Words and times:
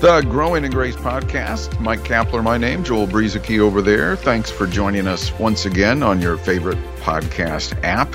The 0.00 0.20
Growing 0.20 0.64
in 0.64 0.70
Grace 0.70 0.94
podcast. 0.94 1.80
Mike 1.80 2.04
Kapler, 2.04 2.40
my 2.40 2.56
name. 2.56 2.84
Joel 2.84 3.08
Brueseke 3.08 3.58
over 3.58 3.82
there. 3.82 4.14
Thanks 4.14 4.48
for 4.48 4.68
joining 4.68 5.08
us 5.08 5.36
once 5.40 5.66
again 5.66 6.04
on 6.04 6.22
your 6.22 6.36
favorite 6.36 6.78
podcast 7.00 7.76
app, 7.82 8.14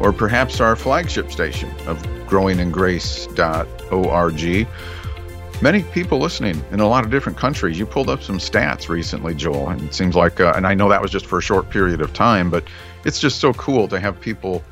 or 0.00 0.12
perhaps 0.12 0.60
our 0.60 0.74
flagship 0.74 1.30
station 1.30 1.70
of 1.86 2.02
growingingrace.org. 2.26 4.68
Many 5.62 5.82
people 5.84 6.18
listening 6.18 6.64
in 6.72 6.80
a 6.80 6.88
lot 6.88 7.04
of 7.04 7.12
different 7.12 7.38
countries. 7.38 7.78
You 7.78 7.86
pulled 7.86 8.10
up 8.10 8.24
some 8.24 8.38
stats 8.38 8.88
recently, 8.88 9.32
Joel, 9.32 9.68
and 9.68 9.80
it 9.82 9.94
seems 9.94 10.16
like, 10.16 10.40
uh, 10.40 10.54
and 10.56 10.66
I 10.66 10.74
know 10.74 10.88
that 10.88 11.00
was 11.00 11.12
just 11.12 11.26
for 11.26 11.38
a 11.38 11.42
short 11.42 11.70
period 11.70 12.00
of 12.00 12.12
time, 12.12 12.50
but 12.50 12.64
it's 13.04 13.20
just 13.20 13.38
so 13.38 13.52
cool 13.52 13.86
to 13.86 14.00
have 14.00 14.20
people 14.20 14.64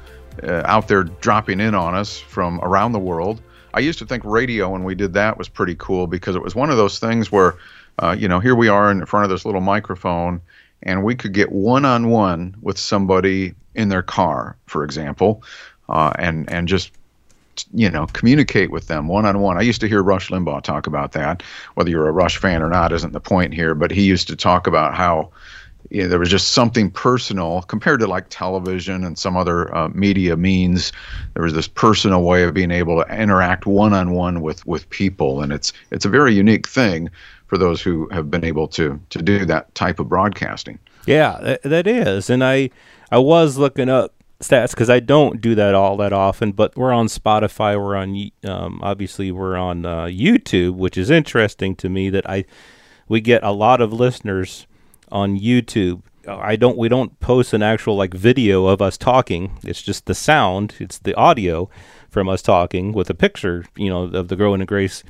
uh, 0.43 0.63
out 0.65 0.89
there 0.89 1.05
dropping 1.05 1.61
in 1.61 1.77
on 1.77 1.95
us 1.95 2.19
from 2.19 2.59
around 2.63 2.91
the 2.91 2.99
world 2.99 3.41
I 3.75 3.81
used 3.81 3.99
to 4.01 4.07
think 4.07 4.25
radio 4.25 4.71
when 4.71 4.85
we 4.85 4.95
did 4.95 5.15
that 5.15 5.39
was 5.39 5.49
pretty 5.49 5.75
cool 5.77 6.07
because 6.07 6.37
it 6.37 6.43
was 6.43 6.55
one 6.55 6.71
of 6.71 6.77
those 6.77 6.99
things 6.99 7.31
where, 7.31 7.57
uh, 7.99 8.17
you 8.19 8.29
know, 8.29 8.41
here 8.41 8.55
we 8.55 8.69
are 8.69 8.91
in 8.91 9.05
front 9.07 9.25
of 9.25 9.31
this 9.31 9.45
little 9.45 9.61
microphone 9.61 10.41
and 10.83 11.05
we 11.05 11.15
could 11.15 11.33
get 11.33 11.51
one 11.51 11.85
on 11.85 12.09
one 12.09 12.57
with 12.63 12.79
somebody 12.79 13.55
in 13.75 13.89
their 13.89 14.03
car, 14.03 14.57
for 14.67 14.85
example, 14.85 15.43
uh, 15.89 16.13
and 16.19 16.51
and 16.51 16.69
just 16.69 16.93
you 17.75 17.91
know 17.91 18.07
communicate 18.07 18.71
with 18.71 18.87
them 18.87 19.09
one 19.09 19.27
on 19.27 19.41
one. 19.41 19.59
I 19.59 19.63
used 19.63 19.81
to 19.81 19.89
hear 19.89 20.03
Rush 20.03 20.29
Limbaugh 20.29 20.63
talk 20.63 20.87
about 20.87 21.13
that. 21.13 21.43
Whether 21.75 21.91
you're 21.91 22.09
a 22.09 22.13
Rush 22.13 22.37
fan 22.37 22.63
or 22.63 22.69
not 22.69 22.93
isn't 22.93 23.13
the 23.13 23.21
point 23.21 23.55
here, 23.55 23.75
but 23.75 23.91
he 23.91 24.03
used 24.03 24.29
to 24.29 24.37
talk 24.37 24.67
about 24.67 24.95
how 24.95 25.31
you 25.91 26.03
know, 26.03 26.09
there 26.09 26.19
was 26.19 26.29
just 26.29 26.51
something 26.51 26.91
personal 26.91 27.63
compared 27.63 28.01
to 28.01 28.07
like 28.07 28.27
television 28.29 29.05
and 29.05 29.19
some 29.19 29.37
other 29.37 29.75
uh, 29.75 29.89
media 29.89 30.37
means. 30.37 30.93
There 31.35 31.43
was 31.43 31.55
this 31.55 31.69
personal 31.69 32.23
way 32.23 32.43
of 32.43 32.55
being 32.55 32.71
able 32.71 33.03
to 33.03 33.15
interact 33.15 33.67
one 33.67 33.93
on 33.93 34.13
one 34.13 34.43
with 34.43 34.67
with 34.67 34.89
people, 34.91 35.43
and 35.43 35.53
it's 35.53 35.73
it's 35.91 36.05
a 36.05 36.11
very 36.11 36.35
unique 36.35 36.69
thing 36.69 37.11
for 37.47 37.57
those 37.57 37.81
who 37.81 38.09
have 38.11 38.31
been 38.31 38.45
able 38.45 38.69
to 38.69 39.01
to 39.11 39.23
do 39.23 39.45
that 39.47 39.75
type 39.75 39.99
of 39.99 40.09
broadcasting. 40.09 40.79
Yeah, 41.07 41.57
that 41.65 41.87
is, 41.87 42.29
and 42.29 42.45
I 42.45 42.71
I 43.11 43.19
was 43.19 43.57
looking 43.57 43.89
up 43.89 44.15
stats 44.41 44.71
because 44.71 44.91
I 44.91 45.01
don't 45.01 45.41
do 45.41 45.55
that 45.55 45.75
all 45.75 45.97
that 45.97 46.13
often. 46.13 46.53
But 46.53 46.77
we're 46.77 46.93
on 46.93 47.07
Spotify, 47.07 47.83
we're 47.83 47.97
on 47.97 48.31
um, 48.45 48.81
obviously 48.83 49.33
we're 49.33 49.57
on 49.57 49.87
uh, 49.87 50.05
YouTube, 50.05 50.75
which 50.75 50.99
is 50.99 51.11
interesting 51.11 51.75
to 51.77 51.89
me 51.89 52.11
that 52.11 52.29
I 52.29 52.45
we 53.09 53.21
get 53.21 53.43
a 53.43 53.53
lot 53.53 53.81
of 53.81 53.93
listeners 53.93 54.67
on 55.11 55.39
YouTube. 55.39 56.03
I 56.27 56.57
don't 56.57 56.77
we 56.77 56.89
don't 56.89 57.19
post 57.21 57.53
an 57.55 57.63
actual 57.63 57.97
like 57.97 58.13
video 58.13 58.67
of 58.67 58.83
us 58.83 58.99
talking. 58.99 59.59
It's 59.65 59.81
just 59.81 60.07
the 60.07 60.15
sound, 60.15 60.75
it's 60.79 60.99
the 60.99 61.15
audio 61.15 61.71
from 62.11 62.29
us 62.29 62.43
talking 62.43 62.93
with 62.93 63.09
a 63.09 63.15
picture, 63.15 63.65
you 63.77 63.89
know, 63.89 64.05
of 64.05 64.29
the 64.29 64.37
Growing 64.37 64.61
in 64.61 64.67
Grace 64.67 65.03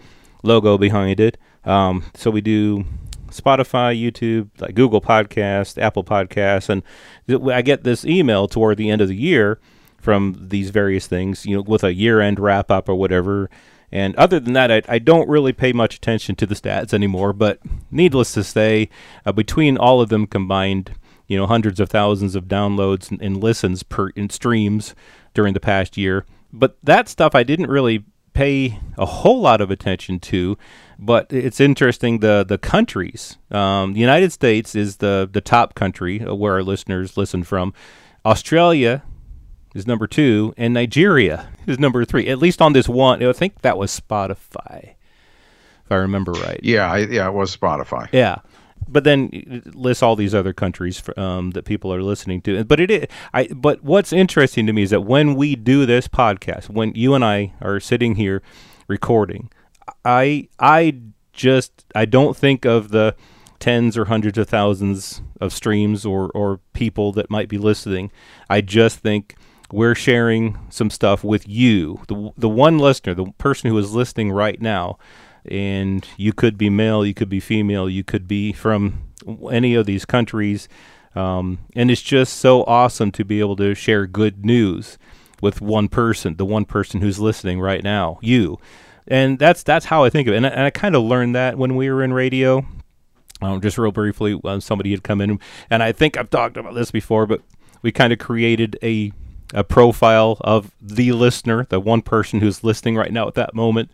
logo 0.43 0.79
behind 0.79 1.19
it. 1.21 1.37
Um, 1.65 2.05
so 2.15 2.31
we 2.31 2.41
do 2.41 2.85
Spotify, 3.31 4.01
YouTube, 4.01 4.49
like 4.61 4.75
Google 4.75 5.01
Podcast, 5.01 5.81
Apple 5.81 6.05
Podcasts, 6.05 6.69
and 6.69 6.83
th- 7.27 7.43
I 7.43 7.63
get 7.63 7.85
this 7.85 8.05
email 8.05 8.49
toward 8.49 8.79
the 8.79 8.91
end 8.91 9.01
of 9.01 9.09
the 9.09 9.17
year 9.17 9.61
from 9.99 10.37
these 10.49 10.71
various 10.71 11.07
things, 11.07 11.45
you 11.45 11.57
know, 11.57 11.63
with 11.63 11.85
a 11.85 11.93
year-end 11.93 12.39
wrap-up 12.39 12.89
or 12.89 12.95
whatever, 12.95 13.51
and 13.91 14.15
other 14.17 14.39
than 14.39 14.53
that, 14.53 14.71
I, 14.71 14.83
I, 14.89 14.99
don't 14.99 15.29
really 15.29 15.53
pay 15.53 15.73
much 15.73 15.97
attention 15.97 16.37
to 16.37 16.47
the 16.47 16.55
stats 16.55 16.93
anymore. 16.93 17.33
But 17.33 17.61
needless 17.91 18.33
to 18.35 18.45
say, 18.45 18.91
uh, 19.25 19.33
between 19.33 19.79
all 19.79 20.01
of 20.01 20.11
them 20.11 20.27
combined, 20.27 20.93
you 21.27 21.39
know, 21.39 21.47
hundreds 21.47 21.81
of 21.81 21.89
thousands 21.89 22.35
of 22.35 22.45
downloads 22.45 23.11
and, 23.11 23.21
and 23.23 23.43
listens 23.43 23.83
per 23.83 24.11
in 24.11 24.29
streams 24.31 24.95
during 25.33 25.55
the 25.55 25.61
past 25.61 25.97
year. 25.97 26.27
But 26.53 26.77
that 26.83 27.09
stuff 27.09 27.35
I 27.35 27.43
didn't 27.43 27.71
really 27.71 28.05
pay 28.35 28.79
a 28.97 29.07
whole 29.07 29.41
lot 29.41 29.61
of 29.61 29.71
attention 29.71 30.21
to. 30.21 30.59
But 30.99 31.33
it's 31.33 31.61
interesting 31.61 32.19
the 32.19 32.45
the 32.47 32.59
countries. 32.59 33.39
Um, 33.51 33.95
the 33.95 34.01
United 34.01 34.33
States 34.33 34.75
is 34.75 34.99
the 34.99 35.29
the 35.31 35.41
top 35.41 35.75
country 35.75 36.19
where 36.19 36.55
our 36.55 36.63
listeners 36.63 37.17
listen 37.17 37.43
from. 37.43 37.73
Australia 38.25 39.03
is 39.75 39.87
number 39.87 40.07
two, 40.07 40.53
and 40.57 40.75
Nigeria 40.75 41.49
is 41.69 41.79
number 41.79 42.05
three. 42.05 42.29
At 42.29 42.39
least 42.39 42.61
on 42.63 42.73
this 42.73 42.89
one, 42.89 43.23
I 43.23 43.33
think 43.33 43.63
that 43.63 43.79
was 43.79 43.99
Spotify, 43.99 44.95
if 45.85 45.93
I 45.93 45.97
remember 45.97 46.33
right. 46.33 46.61
Yeah, 46.63 46.91
I, 46.91 46.99
yeah, 46.99 47.29
it 47.29 47.35
was 47.35 47.57
Spotify. 47.57 48.09
Yeah, 48.13 48.37
but 48.87 49.05
then 49.05 49.31
it 49.33 49.75
lists 49.75 50.03
all 50.03 50.17
these 50.17 50.35
other 50.35 50.53
countries 50.53 50.99
for, 50.99 51.19
um, 51.19 51.51
that 51.53 51.65
people 51.65 51.93
are 51.93 52.03
listening 52.03 52.41
to. 52.43 52.65
But 52.65 52.81
it 52.81 52.91
is, 52.91 53.07
I. 53.33 53.49
But 53.49 53.83
what's 53.83 54.13
interesting 54.13 54.67
to 54.67 54.73
me 54.73 54.83
is 54.83 54.91
that 54.91 55.03
when 55.03 55.35
we 55.35 55.57
do 55.57 55.87
this 55.87 56.09
podcast, 56.09 56.69
when 56.69 56.93
you 56.95 57.15
and 57.15 57.25
I 57.25 57.55
are 57.61 57.81
sitting 57.81 58.17
here 58.17 58.43
recording, 58.87 59.51
I 60.05 60.49
I 60.59 60.99
just 61.33 61.85
I 61.95 62.05
don't 62.05 62.37
think 62.37 62.65
of 62.65 62.91
the 62.91 63.15
tens 63.59 63.99
or 63.99 64.07
hundreds 64.07 64.39
of 64.39 64.49
thousands 64.49 65.21
of 65.41 65.53
streams 65.53 66.05
or 66.05 66.31
or 66.35 66.61
people 66.73 67.13
that 67.13 67.31
might 67.31 67.49
be 67.49 67.59
listening. 67.59 68.11
I 68.49 68.61
just 68.61 68.99
think 68.99 69.37
we're 69.73 69.95
sharing 69.95 70.59
some 70.71 70.91
stuff 70.91 71.23
with 71.23 71.49
you, 71.49 72.01
the 72.09 72.33
the 72.37 72.49
one 72.49 72.79
listener, 72.79 73.15
the 73.15 73.33
person 73.39 73.71
who 73.71 73.79
is 73.79 73.95
listening 73.95 74.33
right 74.33 74.61
now, 74.61 74.99
and 75.45 76.07
you 76.17 76.33
could 76.33 76.57
be 76.57 76.71
male, 76.71 77.05
you 77.05 77.15
could 77.15 77.29
be 77.29 77.41
female, 77.41 77.89
you 77.89 78.03
could 78.05 78.27
be 78.27 78.53
from 78.53 79.03
any 79.51 79.75
of 79.75 79.87
these 79.87 80.05
countries, 80.05 80.69
um, 81.15 81.59
and 81.77 81.91
it's 81.91 82.03
just 82.03 82.37
so 82.37 82.65
awesome 82.65 83.11
to 83.13 83.25
be 83.25 83.41
able 83.41 83.57
to 83.57 83.75
share 83.75 84.07
good 84.07 84.45
news 84.45 84.97
with 85.43 85.61
one 85.61 85.89
person, 85.89 86.37
the 86.37 86.47
one 86.47 86.65
person 86.65 87.01
who's 87.01 87.19
listening 87.19 87.61
right 87.61 87.85
now, 87.85 88.19
you, 88.23 88.59
and 89.07 89.39
that's 89.39 89.63
that's 89.63 89.87
how 89.87 90.03
I 90.05 90.11
think 90.11 90.29
of 90.29 90.35
it, 90.35 90.39
and 90.39 90.47
I, 90.47 90.67
I 90.67 90.71
kind 90.71 90.97
of 90.97 91.03
learned 91.03 91.35
that 91.35 91.59
when 91.59 91.77
we 91.77 91.91
were 91.91 92.03
in 92.03 92.13
radio. 92.13 92.67
Um, 93.41 93.61
just 93.61 93.79
real 93.79 93.93
briefly, 93.93 94.37
uh, 94.43 94.59
somebody 94.59 94.91
had 94.91 95.05
come 95.05 95.21
in, 95.21 95.39
and 95.71 95.81
I 95.81 95.93
think 95.93 96.17
I've 96.17 96.29
talked 96.29 96.57
about 96.57 96.75
this 96.75 96.91
before, 96.91 97.25
but 97.25 97.41
we 97.83 97.93
kind 97.93 98.13
of 98.13 98.19
created 98.19 98.77
a 98.83 99.13
a 99.55 99.65
profile 99.65 100.37
of 100.41 100.73
the 100.81 101.13
listener, 101.13 101.67
the 101.69 101.81
one 101.81 102.03
person 102.03 102.41
who's 102.41 102.65
listening 102.65 102.97
right 102.97 103.13
now 103.13 103.27
at 103.29 103.35
that 103.35 103.55
moment. 103.55 103.91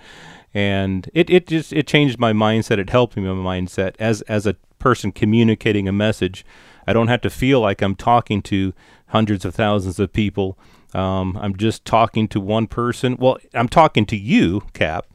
And 0.52 1.10
it, 1.14 1.30
it 1.30 1.46
just 1.46 1.72
it 1.72 1.86
changed 1.86 2.18
my 2.18 2.32
mindset. 2.32 2.78
It 2.78 2.90
helped 2.90 3.16
me 3.16 3.22
my 3.22 3.58
mindset 3.58 3.94
as 3.98 4.22
as 4.22 4.46
a 4.46 4.54
person 4.78 5.10
communicating 5.12 5.88
a 5.88 5.92
message. 5.92 6.44
I 6.86 6.92
don't 6.92 7.08
have 7.08 7.22
to 7.22 7.30
feel 7.30 7.60
like 7.60 7.82
I'm 7.82 7.96
talking 7.96 8.42
to 8.42 8.72
hundreds 9.08 9.44
of 9.44 9.54
thousands 9.54 9.98
of 9.98 10.12
people. 10.12 10.58
Um, 10.92 11.36
I'm 11.40 11.56
just 11.56 11.84
talking 11.84 12.28
to 12.28 12.40
one 12.40 12.68
person. 12.68 13.16
Well, 13.18 13.38
I'm 13.52 13.68
talking 13.68 14.06
to 14.06 14.16
you, 14.16 14.62
Cap, 14.74 15.06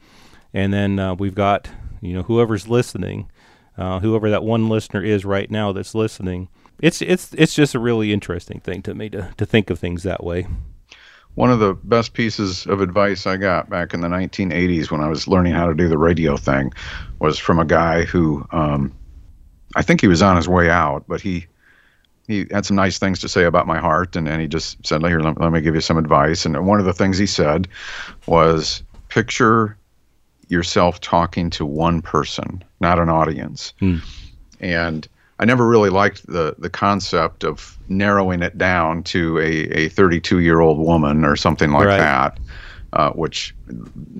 and 0.52 0.74
then 0.74 0.98
uh, 0.98 1.14
we've 1.14 1.34
got 1.34 1.70
you 2.02 2.12
know 2.12 2.22
whoever's 2.22 2.68
listening, 2.68 3.30
uh, 3.78 4.00
whoever 4.00 4.28
that 4.28 4.44
one 4.44 4.68
listener 4.68 5.02
is 5.02 5.24
right 5.24 5.50
now 5.50 5.72
that's 5.72 5.94
listening 5.94 6.48
it's 6.82 7.02
it's 7.02 7.32
it's 7.34 7.54
just 7.54 7.74
a 7.74 7.78
really 7.78 8.12
interesting 8.12 8.60
thing 8.60 8.82
to 8.82 8.94
me 8.94 9.08
to 9.10 9.32
to 9.36 9.46
think 9.46 9.70
of 9.70 9.78
things 9.78 10.02
that 10.02 10.24
way. 10.24 10.46
One 11.34 11.50
of 11.50 11.60
the 11.60 11.74
best 11.74 12.12
pieces 12.14 12.66
of 12.66 12.80
advice 12.80 13.26
I 13.26 13.36
got 13.36 13.70
back 13.70 13.94
in 13.94 14.00
the 14.00 14.08
1980s 14.08 14.90
when 14.90 15.00
I 15.00 15.08
was 15.08 15.28
learning 15.28 15.52
how 15.52 15.66
to 15.66 15.74
do 15.74 15.88
the 15.88 15.96
radio 15.96 16.36
thing 16.36 16.72
was 17.20 17.38
from 17.38 17.60
a 17.60 17.64
guy 17.64 18.02
who 18.02 18.44
um, 18.50 18.92
I 19.76 19.82
think 19.82 20.00
he 20.00 20.08
was 20.08 20.22
on 20.22 20.36
his 20.36 20.48
way 20.48 20.68
out, 20.70 21.04
but 21.06 21.20
he 21.20 21.46
he 22.26 22.46
had 22.50 22.64
some 22.64 22.76
nice 22.76 22.98
things 22.98 23.18
to 23.20 23.28
say 23.28 23.44
about 23.44 23.66
my 23.66 23.78
heart, 23.78 24.14
and, 24.14 24.28
and 24.28 24.40
he 24.40 24.48
just 24.48 24.84
said, 24.86 25.04
"Here, 25.04 25.20
let, 25.20 25.40
let 25.40 25.52
me 25.52 25.60
give 25.60 25.74
you 25.74 25.80
some 25.80 25.98
advice." 25.98 26.44
And 26.44 26.66
one 26.66 26.80
of 26.80 26.86
the 26.86 26.92
things 26.92 27.18
he 27.18 27.26
said 27.26 27.68
was, 28.26 28.82
"Picture 29.08 29.76
yourself 30.48 31.00
talking 31.00 31.50
to 31.50 31.64
one 31.64 32.02
person, 32.02 32.62
not 32.80 32.98
an 32.98 33.08
audience." 33.08 33.72
Hmm. 33.78 33.98
And 34.60 35.08
I 35.40 35.46
never 35.46 35.66
really 35.66 35.88
liked 35.88 36.26
the 36.26 36.54
the 36.58 36.68
concept 36.68 37.44
of 37.44 37.78
narrowing 37.88 38.42
it 38.42 38.58
down 38.58 39.02
to 39.04 39.38
a 39.38 39.86
a 39.86 39.88
32 39.88 40.40
year 40.40 40.60
old 40.60 40.78
woman 40.78 41.24
or 41.24 41.34
something 41.34 41.72
like 41.72 41.86
right. 41.86 41.98
that. 41.98 42.38
Uh, 42.92 43.10
which 43.12 43.54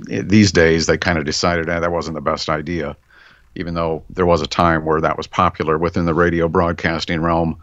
these 0.07 0.53
days 0.53 0.87
they 0.87 0.97
kind 0.97 1.19
of 1.19 1.25
decided 1.25 1.69
eh, 1.69 1.81
that 1.81 1.91
wasn't 1.91 2.15
the 2.15 2.21
best 2.21 2.49
idea, 2.49 2.97
even 3.57 3.75
though 3.75 4.05
there 4.09 4.27
was 4.27 4.41
a 4.41 4.47
time 4.47 4.85
where 4.85 5.01
that 5.01 5.17
was 5.17 5.27
popular 5.27 5.77
within 5.77 6.07
the 6.07 6.15
radio 6.15 6.47
broadcasting 6.47 7.21
realm. 7.21 7.61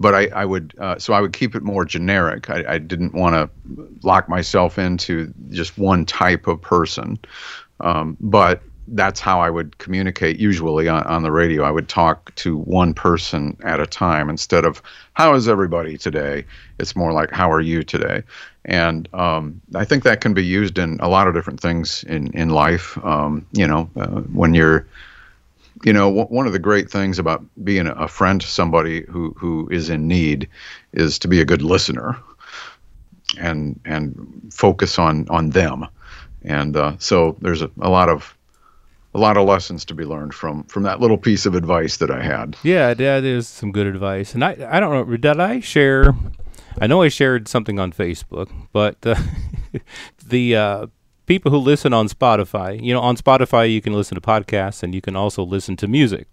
But 0.00 0.16
I, 0.16 0.26
I 0.34 0.44
would 0.44 0.74
uh, 0.78 0.98
so 0.98 1.14
I 1.14 1.20
would 1.20 1.32
keep 1.32 1.54
it 1.54 1.62
more 1.62 1.84
generic. 1.84 2.50
I, 2.50 2.64
I 2.74 2.78
didn't 2.78 3.14
want 3.14 3.36
to 3.36 3.88
lock 4.02 4.28
myself 4.28 4.78
into 4.78 5.32
just 5.50 5.78
one 5.78 6.04
type 6.04 6.48
of 6.48 6.60
person. 6.60 7.18
Um, 7.78 8.16
but 8.20 8.62
that's 8.88 9.20
how 9.20 9.40
I 9.40 9.50
would 9.50 9.78
communicate 9.78 10.38
usually 10.38 10.88
on, 10.88 11.04
on 11.04 11.22
the 11.22 11.32
radio. 11.32 11.62
I 11.62 11.70
would 11.70 11.88
talk 11.88 12.34
to 12.36 12.56
one 12.56 12.94
person 12.94 13.56
at 13.64 13.80
a 13.80 13.86
time 13.86 14.28
instead 14.28 14.64
of 14.64 14.82
how 15.14 15.34
is 15.34 15.48
everybody 15.48 15.96
today. 15.96 16.44
It's 16.78 16.96
more 16.96 17.12
like 17.12 17.30
how 17.30 17.50
are 17.50 17.60
you 17.60 17.82
today, 17.82 18.22
and 18.64 19.08
um, 19.14 19.60
I 19.74 19.84
think 19.84 20.04
that 20.04 20.20
can 20.20 20.34
be 20.34 20.44
used 20.44 20.78
in 20.78 20.98
a 21.00 21.08
lot 21.08 21.28
of 21.28 21.34
different 21.34 21.60
things 21.60 22.04
in 22.04 22.32
in 22.32 22.50
life. 22.50 22.98
Um, 23.04 23.46
you 23.52 23.66
know, 23.66 23.88
uh, 23.96 24.20
when 24.32 24.54
you're 24.54 24.86
you 25.84 25.92
know, 25.92 26.08
w- 26.08 26.26
one 26.26 26.46
of 26.46 26.52
the 26.52 26.58
great 26.58 26.90
things 26.90 27.18
about 27.18 27.44
being 27.64 27.86
a 27.86 28.08
friend 28.08 28.40
to 28.40 28.46
somebody 28.46 29.04
who, 29.08 29.34
who 29.36 29.68
is 29.70 29.90
in 29.90 30.06
need 30.06 30.48
is 30.92 31.18
to 31.18 31.28
be 31.28 31.40
a 31.40 31.44
good 31.44 31.62
listener 31.62 32.16
and 33.40 33.80
and 33.84 34.50
focus 34.52 34.98
on 34.98 35.26
on 35.28 35.50
them. 35.50 35.86
And 36.44 36.76
uh, 36.76 36.96
so 36.98 37.36
there's 37.40 37.62
a, 37.62 37.70
a 37.80 37.88
lot 37.88 38.08
of 38.08 38.36
a 39.14 39.18
lot 39.18 39.36
of 39.36 39.46
lessons 39.46 39.84
to 39.86 39.94
be 39.94 40.04
learned 40.04 40.34
from 40.34 40.64
from 40.64 40.84
that 40.84 41.00
little 41.00 41.18
piece 41.18 41.46
of 41.46 41.54
advice 41.54 41.98
that 41.98 42.10
I 42.10 42.22
had. 42.22 42.56
Yeah, 42.62 42.94
that 42.94 43.24
is 43.24 43.46
some 43.48 43.72
good 43.72 43.86
advice. 43.86 44.34
And 44.34 44.44
I 44.44 44.56
I 44.68 44.80
don't 44.80 45.08
know, 45.08 45.16
did 45.16 45.40
I 45.40 45.60
share? 45.60 46.14
I 46.80 46.86
know 46.86 47.02
I 47.02 47.08
shared 47.08 47.48
something 47.48 47.78
on 47.78 47.92
Facebook, 47.92 48.50
but 48.72 48.96
uh, 49.04 49.16
the 50.26 50.56
uh, 50.56 50.86
people 51.26 51.50
who 51.50 51.58
listen 51.58 51.92
on 51.92 52.08
Spotify, 52.08 52.82
you 52.82 52.94
know, 52.94 53.00
on 53.00 53.16
Spotify 53.16 53.70
you 53.70 53.82
can 53.82 53.92
listen 53.92 54.14
to 54.14 54.20
podcasts 54.20 54.82
and 54.82 54.94
you 54.94 55.00
can 55.00 55.14
also 55.14 55.42
listen 55.42 55.76
to 55.76 55.88
music. 55.88 56.28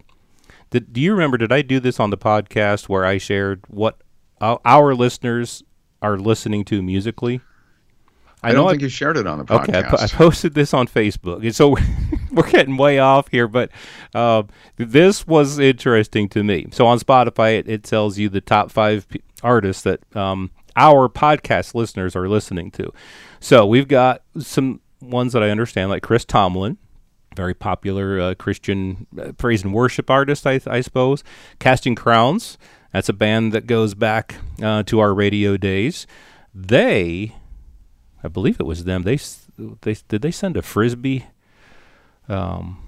Did, 0.70 0.92
do 0.92 1.00
you 1.00 1.12
remember? 1.12 1.36
Did 1.36 1.52
I 1.52 1.62
do 1.62 1.80
this 1.80 2.00
on 2.00 2.10
the 2.10 2.18
podcast 2.18 2.88
where 2.88 3.04
I 3.04 3.18
shared 3.18 3.62
what 3.68 4.00
our 4.40 4.94
listeners 4.94 5.62
are 6.00 6.16
listening 6.16 6.64
to 6.66 6.80
musically? 6.80 7.40
I, 8.42 8.50
I 8.50 8.52
don't 8.52 8.70
think 8.70 8.80
I, 8.80 8.84
you 8.84 8.88
shared 8.88 9.18
it 9.18 9.26
on 9.26 9.38
the 9.38 9.44
podcast. 9.44 9.68
Okay, 9.68 9.96
I, 9.98 10.04
I 10.04 10.06
posted 10.06 10.54
this 10.54 10.72
on 10.72 10.86
Facebook, 10.86 11.42
and 11.42 11.54
so 11.54 11.76
we're 12.32 12.50
getting 12.50 12.76
way 12.76 12.98
off 12.98 13.28
here. 13.28 13.48
But 13.48 13.70
uh, 14.14 14.44
this 14.76 15.26
was 15.26 15.58
interesting 15.58 16.28
to 16.30 16.42
me. 16.42 16.66
So 16.72 16.86
on 16.86 16.98
Spotify, 16.98 17.58
it, 17.58 17.68
it 17.68 17.82
tells 17.82 18.18
you 18.18 18.28
the 18.28 18.40
top 18.40 18.70
five 18.70 19.08
p- 19.08 19.22
artists 19.42 19.82
that 19.82 20.00
um, 20.16 20.50
our 20.76 21.08
podcast 21.08 21.74
listeners 21.74 22.14
are 22.14 22.28
listening 22.28 22.70
to. 22.72 22.92
So 23.40 23.66
we've 23.66 23.88
got 23.88 24.22
some 24.38 24.80
ones 25.00 25.32
that 25.32 25.42
I 25.42 25.50
understand, 25.50 25.90
like 25.90 26.02
Chris 26.02 26.24
Tomlin, 26.24 26.78
very 27.36 27.54
popular 27.54 28.20
uh, 28.20 28.34
Christian 28.34 29.06
uh, 29.18 29.32
praise 29.32 29.62
and 29.62 29.72
worship 29.72 30.10
artist, 30.10 30.46
I, 30.46 30.60
I, 30.66 30.80
suppose. 30.80 31.24
Casting 31.58 31.94
Crowns, 31.94 32.58
that's 32.92 33.08
a 33.08 33.14
band 33.14 33.52
that 33.52 33.66
goes 33.66 33.94
back 33.94 34.36
uh, 34.62 34.82
to 34.84 35.00
our 35.00 35.14
radio 35.14 35.56
days. 35.56 36.06
They, 36.54 37.34
I 38.22 38.28
believe 38.28 38.60
it 38.60 38.66
was 38.66 38.84
them. 38.84 39.02
They, 39.02 39.18
they 39.82 39.96
did 40.08 40.22
they 40.22 40.30
send 40.30 40.56
a 40.56 40.62
frisbee? 40.62 41.26
Um, 42.30 42.78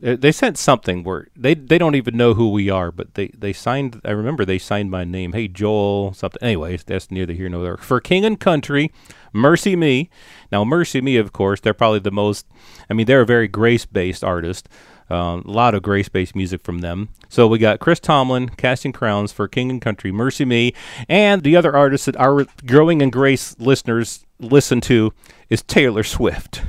they 0.00 0.30
sent 0.30 0.56
something 0.56 1.02
where 1.02 1.26
they 1.34 1.54
they 1.54 1.76
don't 1.76 1.96
even 1.96 2.16
know 2.16 2.34
who 2.34 2.50
we 2.50 2.70
are, 2.70 2.92
but 2.92 3.14
they 3.14 3.28
they 3.28 3.52
signed. 3.52 4.00
I 4.04 4.12
remember 4.12 4.44
they 4.44 4.58
signed 4.58 4.90
my 4.90 5.04
name. 5.04 5.32
Hey 5.32 5.48
Joel, 5.48 6.12
something. 6.14 6.40
Anyways, 6.42 6.84
that's 6.84 7.10
neither 7.10 7.32
here 7.32 7.48
nor 7.48 7.62
there. 7.62 7.76
For 7.76 8.00
King 8.00 8.24
and 8.24 8.38
Country, 8.38 8.92
MercyMe. 9.34 10.08
Now 10.52 10.62
MercyMe, 10.62 11.18
of 11.18 11.32
course, 11.32 11.60
they're 11.60 11.74
probably 11.74 11.98
the 11.98 12.12
most. 12.12 12.46
I 12.88 12.94
mean, 12.94 13.06
they're 13.06 13.22
a 13.22 13.26
very 13.26 13.48
grace 13.48 13.86
based 13.86 14.22
artist. 14.22 14.68
Um, 15.10 15.42
a 15.46 15.50
lot 15.50 15.74
of 15.74 15.82
grace 15.82 16.08
based 16.08 16.36
music 16.36 16.62
from 16.62 16.78
them. 16.78 17.08
So 17.28 17.48
we 17.48 17.58
got 17.58 17.80
Chris 17.80 17.98
Tomlin, 17.98 18.50
Casting 18.50 18.92
Crowns 18.92 19.32
for 19.32 19.48
King 19.48 19.70
and 19.70 19.82
Country, 19.82 20.12
MercyMe, 20.12 20.74
and 21.08 21.42
the 21.42 21.56
other 21.56 21.74
artist 21.74 22.06
that 22.06 22.16
our 22.16 22.46
growing 22.66 23.00
in 23.00 23.10
grace 23.10 23.58
listeners 23.58 24.26
listen 24.38 24.80
to 24.82 25.12
is 25.48 25.62
Taylor 25.62 26.04
Swift. 26.04 26.62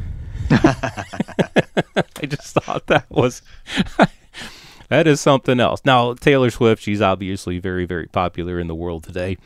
I 0.51 2.25
just 2.27 2.53
thought 2.53 2.87
that 2.87 3.05
was 3.09 3.41
that 4.89 5.07
is 5.07 5.21
something 5.21 5.59
else. 5.59 5.81
Now 5.85 6.13
Taylor 6.13 6.49
Swift, 6.49 6.81
she's 6.81 7.01
obviously 7.01 7.59
very 7.59 7.85
very 7.85 8.07
popular 8.07 8.59
in 8.59 8.67
the 8.67 8.75
world 8.75 9.03
today. 9.03 9.37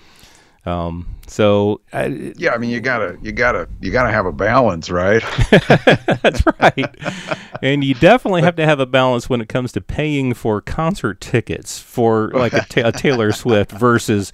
Um, 0.66 1.08
so 1.28 1.82
I, 1.92 2.34
yeah, 2.38 2.54
I 2.54 2.58
mean 2.58 2.70
you 2.70 2.80
gotta 2.80 3.18
you 3.22 3.34
gotta 3.34 3.68
you 3.82 3.92
gotta 3.92 4.12
have 4.12 4.26
a 4.26 4.32
balance, 4.32 4.90
right? 4.90 5.22
That's 6.22 6.42
right, 6.60 6.96
and 7.62 7.84
you 7.84 7.94
definitely 7.96 8.44
have 8.44 8.56
to 8.56 8.66
have 8.66 8.80
a 8.80 8.86
balance 8.86 9.30
when 9.30 9.42
it 9.42 9.50
comes 9.50 9.74
to 9.74 9.82
paying 9.82 10.34
for 10.34 10.62
concert 10.62 11.20
tickets 11.20 11.80
for 11.80 12.30
like 12.30 12.54
a, 12.54 12.62
ta- 12.62 12.88
a 12.88 12.92
Taylor 12.94 13.34
Swift 13.34 13.74
versus 13.74 14.32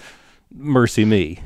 MercyMe. 0.56 1.42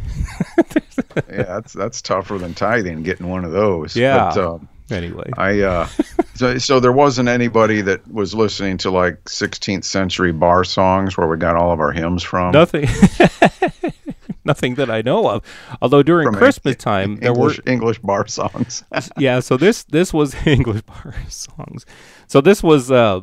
yeah, 1.29 1.43
that's 1.43 1.71
that's 1.71 2.01
tougher 2.01 2.37
than 2.37 2.53
tithing, 2.53 3.03
getting 3.03 3.29
one 3.29 3.45
of 3.45 3.53
those. 3.53 3.95
Yeah. 3.95 4.31
But, 4.35 4.37
um, 4.37 4.69
anyway. 4.91 5.29
I 5.37 5.61
uh, 5.61 5.87
so 6.35 6.57
so 6.57 6.79
there 6.79 6.91
wasn't 6.91 7.29
anybody 7.29 7.81
that 7.81 8.07
was 8.11 8.33
listening 8.33 8.77
to 8.79 8.91
like 8.91 9.23
16th 9.25 9.83
century 9.83 10.31
bar 10.31 10.63
songs 10.63 11.17
where 11.17 11.27
we 11.27 11.37
got 11.37 11.55
all 11.55 11.71
of 11.71 11.79
our 11.79 11.91
hymns 11.91 12.23
from. 12.23 12.51
Nothing. 12.51 12.87
Nothing 14.45 14.75
that 14.75 14.89
I 14.89 15.01
know 15.01 15.29
of. 15.29 15.43
Although 15.81 16.03
during 16.03 16.27
from 16.27 16.35
Christmas 16.35 16.75
time 16.75 17.17
there 17.17 17.33
were 17.33 17.53
English 17.65 17.99
bar 17.99 18.27
songs. 18.27 18.83
yeah, 19.17 19.39
so 19.39 19.57
this 19.57 19.83
this 19.85 20.13
was 20.13 20.35
English 20.45 20.81
bar 20.81 21.15
songs. 21.29 21.85
So 22.27 22.41
this 22.41 22.61
was 22.61 22.91
uh 22.91 23.21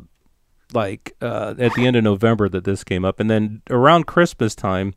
like 0.72 1.14
uh, 1.20 1.54
at 1.58 1.74
the 1.74 1.86
end 1.86 1.96
of 1.96 2.04
November 2.04 2.48
that 2.48 2.64
this 2.64 2.84
came 2.84 3.04
up, 3.04 3.20
and 3.20 3.28
then 3.28 3.60
around 3.70 4.06
Christmas 4.06 4.54
time, 4.54 4.94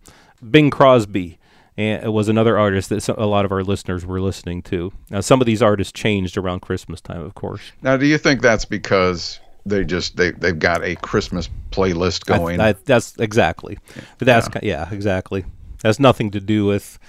Bing 0.50 0.70
Crosby 0.70 1.40
and 1.78 2.04
it 2.04 2.10
was 2.10 2.30
another 2.30 2.58
artist 2.58 2.90
that 2.90 3.08
a 3.08 3.26
lot 3.26 3.46
of 3.46 3.52
our 3.52 3.64
listeners 3.64 4.06
were 4.06 4.22
listening 4.22 4.62
to. 4.64 4.92
Now, 5.10 5.22
some 5.22 5.42
of 5.42 5.48
these 5.48 5.62
artists 5.62 5.92
changed 5.92 6.38
around 6.38 6.62
Christmas 6.62 7.02
time, 7.02 7.22
of 7.22 7.34
course. 7.36 7.72
Now, 7.82 7.98
do 7.98 8.06
you 8.06 8.18
think 8.18 8.42
that's 8.42 8.66
because 8.66 9.40
they 9.66 9.84
just 9.84 10.18
they 10.18 10.32
they've 10.32 10.58
got 10.58 10.84
a 10.84 10.96
Christmas 10.96 11.50
playlist 11.72 12.26
going? 12.26 12.60
I, 12.60 12.70
I, 12.70 12.74
that's 12.74 13.18
exactly. 13.18 13.78
That's 14.20 14.50
yeah. 14.56 14.60
yeah, 14.62 14.94
exactly. 14.94 15.46
Has 15.84 16.00
nothing 16.00 16.32
to 16.32 16.40
do 16.40 16.66
with 16.66 17.00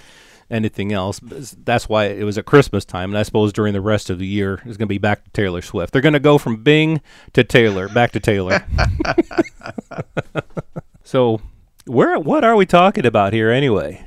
anything 0.49 0.91
else. 0.91 1.19
That's 1.21 1.87
why 1.87 2.05
it 2.05 2.23
was 2.23 2.37
at 2.37 2.45
Christmas 2.45 2.85
time, 2.85 3.11
and 3.11 3.17
I 3.17 3.23
suppose 3.23 3.53
during 3.53 3.73
the 3.73 3.81
rest 3.81 4.09
of 4.09 4.19
the 4.19 4.27
year 4.27 4.55
it's 4.65 4.77
going 4.77 4.79
to 4.79 4.85
be 4.87 4.97
back 4.97 5.23
to 5.25 5.31
Taylor 5.31 5.61
Swift. 5.61 5.93
They're 5.93 6.01
going 6.01 6.13
to 6.13 6.19
go 6.19 6.37
from 6.37 6.63
Bing 6.63 7.01
to 7.33 7.43
Taylor, 7.43 7.87
back 7.87 8.11
to 8.13 8.19
Taylor. 8.19 8.65
so, 11.03 11.41
where 11.85 12.17
what 12.19 12.43
are 12.43 12.55
we 12.55 12.65
talking 12.65 13.05
about 13.05 13.31
here 13.31 13.51
anyway? 13.51 14.05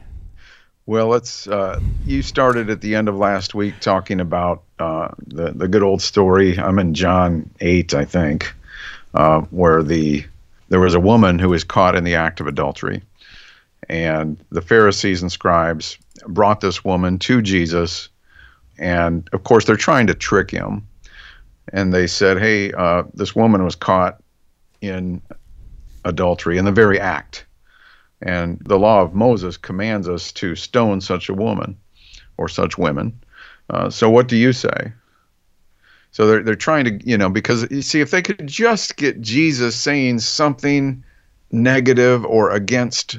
Well, 0.88 1.08
let's. 1.08 1.46
Uh, 1.46 1.80
you 2.06 2.22
started 2.22 2.70
at 2.70 2.80
the 2.80 2.94
end 2.94 3.10
of 3.10 3.14
last 3.14 3.54
week 3.54 3.78
talking 3.78 4.20
about 4.20 4.62
uh, 4.78 5.08
the 5.26 5.50
the 5.50 5.68
good 5.68 5.82
old 5.82 6.00
story. 6.00 6.58
I'm 6.58 6.78
in 6.78 6.94
John 6.94 7.50
eight, 7.60 7.92
I 7.92 8.06
think, 8.06 8.54
uh, 9.12 9.42
where 9.50 9.82
the 9.82 10.24
there 10.70 10.80
was 10.80 10.94
a 10.94 11.00
woman 11.00 11.38
who 11.38 11.50
was 11.50 11.62
caught 11.62 11.94
in 11.94 12.04
the 12.04 12.14
act 12.14 12.40
of 12.40 12.46
adultery, 12.46 13.02
and 13.90 14.42
the 14.50 14.62
Pharisees 14.62 15.20
and 15.20 15.30
scribes 15.30 15.98
brought 16.26 16.62
this 16.62 16.82
woman 16.82 17.18
to 17.18 17.42
Jesus, 17.42 18.08
and 18.78 19.28
of 19.34 19.44
course 19.44 19.66
they're 19.66 19.76
trying 19.76 20.06
to 20.06 20.14
trick 20.14 20.50
him, 20.50 20.88
and 21.70 21.92
they 21.92 22.06
said, 22.06 22.38
"Hey, 22.38 22.72
uh, 22.72 23.02
this 23.12 23.36
woman 23.36 23.62
was 23.62 23.76
caught 23.76 24.22
in 24.80 25.20
adultery 26.06 26.56
in 26.56 26.64
the 26.64 26.72
very 26.72 26.98
act." 26.98 27.44
And 28.20 28.58
the 28.64 28.78
law 28.78 29.02
of 29.02 29.14
Moses 29.14 29.56
commands 29.56 30.08
us 30.08 30.32
to 30.32 30.56
stone 30.56 31.00
such 31.00 31.28
a 31.28 31.34
woman 31.34 31.76
or 32.36 32.48
such 32.48 32.76
women. 32.76 33.18
Uh, 33.70 33.90
so 33.90 34.10
what 34.10 34.28
do 34.28 34.36
you 34.36 34.52
say? 34.52 34.92
So 36.10 36.26
they're 36.26 36.42
they're 36.42 36.54
trying 36.54 36.84
to 36.86 37.08
you 37.08 37.18
know 37.18 37.28
because 37.28 37.70
you 37.70 37.82
see 37.82 38.00
if 38.00 38.10
they 38.10 38.22
could 38.22 38.46
just 38.46 38.96
get 38.96 39.20
Jesus 39.20 39.76
saying 39.76 40.20
something 40.20 41.04
negative 41.52 42.24
or 42.24 42.50
against 42.50 43.18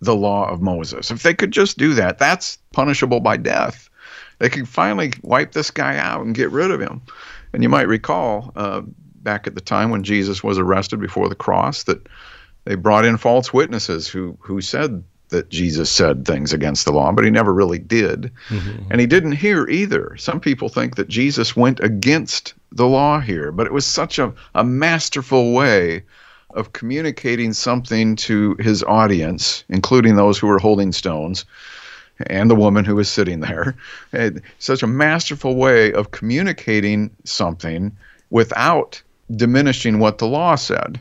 the 0.00 0.14
law 0.14 0.48
of 0.48 0.62
Moses, 0.62 1.10
if 1.10 1.22
they 1.22 1.34
could 1.34 1.50
just 1.50 1.76
do 1.76 1.94
that, 1.94 2.18
that's 2.18 2.58
punishable 2.72 3.20
by 3.20 3.36
death. 3.36 3.88
They 4.38 4.48
could 4.48 4.68
finally 4.68 5.12
wipe 5.22 5.52
this 5.52 5.70
guy 5.70 5.98
out 5.98 6.24
and 6.24 6.34
get 6.34 6.50
rid 6.50 6.70
of 6.70 6.80
him. 6.80 7.02
And 7.52 7.62
you 7.62 7.68
might 7.68 7.88
recall 7.88 8.52
uh, 8.56 8.82
back 9.22 9.46
at 9.46 9.54
the 9.54 9.60
time 9.60 9.90
when 9.90 10.02
Jesus 10.02 10.42
was 10.42 10.58
arrested 10.58 11.00
before 11.00 11.28
the 11.28 11.34
cross 11.34 11.82
that 11.84 12.06
they 12.64 12.74
brought 12.74 13.04
in 13.04 13.16
false 13.16 13.52
witnesses 13.52 14.08
who 14.08 14.36
who 14.40 14.60
said 14.60 15.02
that 15.30 15.48
Jesus 15.48 15.90
said 15.90 16.24
things 16.24 16.52
against 16.52 16.84
the 16.84 16.92
law, 16.92 17.12
but 17.12 17.24
he 17.24 17.30
never 17.30 17.54
really 17.54 17.78
did. 17.78 18.32
Mm-hmm. 18.48 18.90
And 18.90 19.00
he 19.00 19.06
didn't 19.06 19.32
hear 19.32 19.68
either. 19.68 20.16
Some 20.16 20.40
people 20.40 20.68
think 20.68 20.96
that 20.96 21.08
Jesus 21.08 21.56
went 21.56 21.80
against 21.80 22.54
the 22.72 22.86
law 22.86 23.20
here, 23.20 23.52
but 23.52 23.66
it 23.66 23.72
was 23.72 23.86
such 23.86 24.18
a, 24.18 24.32
a 24.54 24.64
masterful 24.64 25.52
way 25.52 26.02
of 26.54 26.72
communicating 26.72 27.52
something 27.52 28.16
to 28.16 28.56
his 28.58 28.82
audience, 28.82 29.62
including 29.68 30.16
those 30.16 30.36
who 30.36 30.48
were 30.48 30.58
holding 30.58 30.90
stones 30.90 31.44
and 32.26 32.50
the 32.50 32.56
woman 32.56 32.84
who 32.84 32.96
was 32.96 33.08
sitting 33.08 33.40
there. 33.40 33.76
Such 34.58 34.82
a 34.82 34.88
masterful 34.88 35.54
way 35.54 35.92
of 35.92 36.10
communicating 36.10 37.10
something 37.24 37.96
without 38.30 39.00
diminishing 39.36 40.00
what 40.00 40.18
the 40.18 40.26
law 40.26 40.56
said 40.56 41.00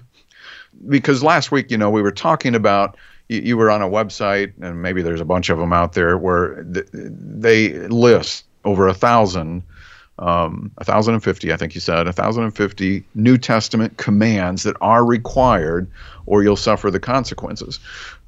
because 0.88 1.24
last 1.24 1.52
week, 1.52 1.72
you 1.72 1.78
know, 1.78 1.90
we 1.90 2.02
were 2.02 2.12
talking 2.12 2.56
about 2.56 2.98
you, 3.28 3.42
you, 3.42 3.58
were 3.58 3.70
on 3.70 3.82
a 3.82 3.90
website, 3.90 4.54
and 4.62 4.82
maybe 4.82 5.02
there's 5.02 5.22
a 5.22 5.26
bunch 5.26 5.50
of 5.50 5.58
them 5.58 5.74
out 5.74 5.94
there 5.94 6.18
where 6.18 6.64
th- 6.64 6.88
they 6.94 7.88
list 7.88 8.46
over 8.66 8.88
a 8.88 8.94
thousand 8.94 9.64
um, 10.20 10.72
a 10.78 10.84
1,050, 10.84 11.54
I 11.54 11.58
think 11.58 11.74
you 11.74 11.82
said, 11.82 12.02
a 12.02 12.12
1,050 12.12 13.04
New 13.16 13.38
Testament 13.38 13.98
commands 13.98 14.64
that 14.64 14.76
are 14.82 15.06
required, 15.06 15.90
or 16.26 16.44
you'll 16.44 16.58
suffer 16.58 16.92
the 16.92 17.00
consequences. 17.00 17.80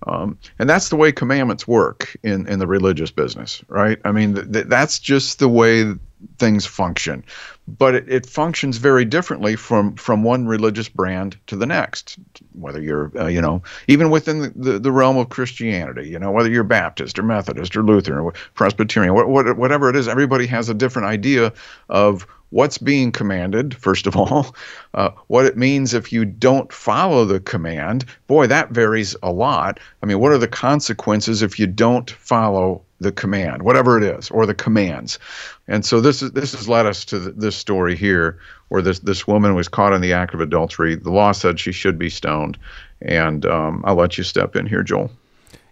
Um, 0.08 0.38
and 0.58 0.70
that's 0.70 0.89
the 0.89 0.96
way 0.96 1.12
commandments 1.12 1.67
work 1.67 2.15
in, 2.24 2.48
in 2.48 2.60
the 2.60 2.67
religious 2.67 3.12
business, 3.12 3.62
right? 3.67 4.00
I 4.05 4.12
mean, 4.12 4.36
th- 4.36 4.67
that's 4.67 5.00
just 5.00 5.39
the 5.39 5.50
way 5.50 5.93
things 6.38 6.66
function. 6.66 7.24
But 7.68 7.96
it, 7.96 8.10
it, 8.10 8.25
functions 8.25 8.78
very 8.78 9.06
differently 9.06 9.56
from, 9.56 9.96
from 9.96 10.24
one 10.24 10.48
religious 10.48 10.90
brand 10.90 11.38
to 11.48 11.56
the 11.56 11.66
next. 11.66 12.18
Whether 12.54 12.82
you're, 12.82 13.12
uh, 13.18 13.28
you 13.28 13.42
know, 13.42 13.62
even 13.88 14.10
within 14.10 14.40
the, 14.40 14.50
the, 14.56 14.80
the, 14.80 14.92
realm 14.92 15.18
of 15.18 15.30
Christianity, 15.30 16.10
you 16.10 16.20
know, 16.20 16.32
whether 16.32 16.50
you're 16.50 16.63
Baptist 16.63 17.18
or 17.18 17.24
Methodist 17.24 17.75
or 17.75 17.84
Lutheran 17.84 18.20
or 18.20 18.34
Presbyterian, 18.56 19.13
what, 19.13 19.30
what, 19.30 19.58
whatever 19.58 19.90
it 19.90 19.96
is, 19.96 20.08
everybody 20.08 20.48
has 20.48 20.70
a 20.70 20.74
different 20.74 21.08
idea 21.08 21.54
of 21.90 22.25
what's 22.51 22.78
being 22.78 23.12
commanded, 23.12 23.75
first 23.75 24.06
of 24.06 24.16
all, 24.16 24.56
uh, 24.94 25.10
what 25.28 25.46
it 25.46 25.58
means 25.58 25.94
if 25.94 26.12
you 26.12 26.24
don't 26.24 26.72
follow 26.72 27.25
the 27.25 27.40
command. 27.40 28.06
Boy, 28.28 28.48
that 28.48 28.72
varies 28.72 29.16
a 29.24 29.32
lot. 29.32 29.80
I 30.04 30.06
mean, 30.06 30.20
what 30.20 30.32
are 30.32 30.38
the 30.38 30.48
consequences 30.48 31.42
if 31.42 31.58
you 31.58 31.68
don't 31.68 32.10
follow 32.12 32.84
the 33.01 33.12
command, 33.12 33.63
whatever 33.63 33.98
it 33.98 34.03
is, 34.03 34.29
or 34.31 34.46
the 34.46 34.53
commands? 34.53 35.20
And 35.67 35.86
so 35.86 36.00
this 36.00 36.22
is 36.22 36.31
this 36.31 36.53
has 36.53 36.70
led 36.70 36.86
us 36.86 37.03
to 37.05 37.20
this 37.20 37.55
story 37.55 37.96
here, 37.96 38.39
where 38.70 38.81
this 38.81 39.00
this 39.00 39.27
woman 39.27 39.55
was 39.55 39.67
caught 39.67 39.93
in 39.93 40.01
the 40.01 40.13
act 40.13 40.34
of 40.34 40.39
adultery. 40.39 40.96
The 40.96 41.12
law 41.12 41.34
said 41.34 41.60
she 41.60 41.72
should 41.72 41.98
be 41.98 42.10
stoned, 42.10 42.58
and 43.01 43.46
um, 43.46 43.84
I'll 43.86 43.96
let 43.96 44.17
you 44.17 44.24
step 44.24 44.55
in 44.55 44.65
here, 44.65 44.84
Joel. 44.84 45.12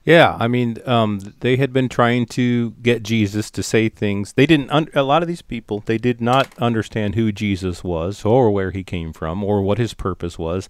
Yeah, 0.06 0.38
I 0.40 0.48
mean, 0.48 0.78
um, 0.86 1.36
they 1.42 1.58
had 1.58 1.72
been 1.72 1.90
trying 1.90 2.26
to 2.28 2.72
get 2.82 3.04
Jesus 3.04 3.52
to 3.52 3.62
say 3.62 3.90
things. 3.90 4.34
They 4.34 4.46
didn't. 4.46 4.72
Un- 4.72 4.90
a 4.96 5.04
lot 5.04 5.22
of 5.22 5.28
these 5.28 5.42
people, 5.42 5.84
they 5.86 5.98
did 5.98 6.20
not 6.20 6.58
understand 6.58 7.16
who 7.16 7.32
Jesus 7.32 7.84
was, 7.84 8.26
or 8.26 8.50
where 8.50 8.72
he 8.72 8.84
came 8.84 9.14
from, 9.14 9.44
or 9.44 9.62
what 9.62 9.78
his 9.78 9.94
purpose 9.94 10.40
was. 10.40 10.68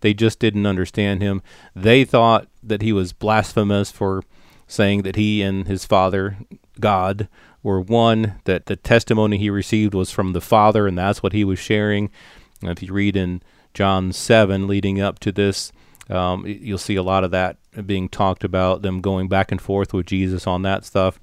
They 0.00 0.14
just 0.14 0.38
didn't 0.38 0.66
understand 0.66 1.22
him. 1.22 1.42
They 1.74 2.04
thought 2.04 2.48
that 2.62 2.82
he 2.82 2.92
was 2.92 3.12
blasphemous 3.12 3.90
for 3.90 4.22
saying 4.66 5.02
that 5.02 5.16
he 5.16 5.42
and 5.42 5.66
his 5.66 5.84
Father, 5.84 6.36
God, 6.80 7.28
were 7.62 7.80
one. 7.80 8.40
That 8.44 8.66
the 8.66 8.76
testimony 8.76 9.38
he 9.38 9.50
received 9.50 9.94
was 9.94 10.10
from 10.10 10.32
the 10.32 10.40
Father, 10.40 10.86
and 10.86 10.96
that's 10.98 11.22
what 11.22 11.32
he 11.32 11.44
was 11.44 11.58
sharing. 11.58 12.10
And 12.60 12.70
if 12.70 12.82
you 12.82 12.92
read 12.92 13.16
in 13.16 13.42
John 13.74 14.12
seven, 14.12 14.66
leading 14.66 15.00
up 15.00 15.18
to 15.20 15.32
this 15.32 15.72
um, 16.08 16.46
you'll 16.46 16.78
see 16.78 16.96
a 16.96 17.02
lot 17.02 17.24
of 17.24 17.30
that 17.32 17.56
being 17.86 18.08
talked 18.08 18.44
about, 18.44 18.82
them 18.82 19.00
going 19.00 19.28
back 19.28 19.50
and 19.50 19.60
forth 19.60 19.92
with 19.92 20.06
Jesus 20.06 20.46
on 20.46 20.62
that 20.62 20.84
stuff. 20.84 21.18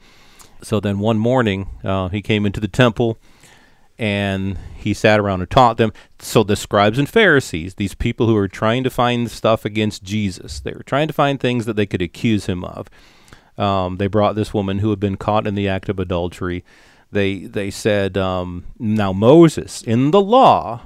So 0.62 0.80
then 0.80 1.00
one 1.00 1.18
morning, 1.18 1.68
uh, 1.84 2.10
he 2.10 2.22
came 2.22 2.46
into 2.46 2.60
the 2.60 2.68
temple 2.68 3.18
and 3.98 4.58
he 4.76 4.94
sat 4.94 5.20
around 5.20 5.42
and 5.42 5.50
taught 5.50 5.78
them. 5.78 5.94
So 6.20 6.44
the 6.44 6.56
scribes 6.56 6.98
and 6.98 7.08
Pharisees, 7.08 7.76
these 7.76 7.96
people 7.96 8.28
who 8.28 8.34
were 8.34 8.48
trying 8.48 8.84
to 8.84 8.90
find 8.90 9.30
stuff 9.32 9.66
against 9.66 10.04
Jesus, 10.04 10.60
they 10.60 10.74
were 10.74 10.84
trying 10.84 11.08
to 11.08 11.14
find 11.14 11.40
things 11.40 11.66
that 11.66 11.76
they 11.76 11.86
could 11.86 12.02
accuse 12.02 12.48
him 12.48 12.64
of. 12.64 12.90
Um, 13.58 13.98
they 13.98 14.08
brought 14.08 14.36
this 14.36 14.54
woman 14.54 14.80
who 14.80 14.90
had 14.90 15.00
been 15.00 15.18
caught 15.18 15.48
in 15.48 15.56
the 15.56 15.68
act 15.68 15.90
of 15.90 16.00
adultery. 16.00 16.64
They 17.12 17.40
they 17.40 17.70
said, 17.70 18.18
um, 18.18 18.66
"Now 18.80 19.14
Moses 19.14 19.82
in 19.82 20.12
the 20.12 20.22
law 20.22 20.82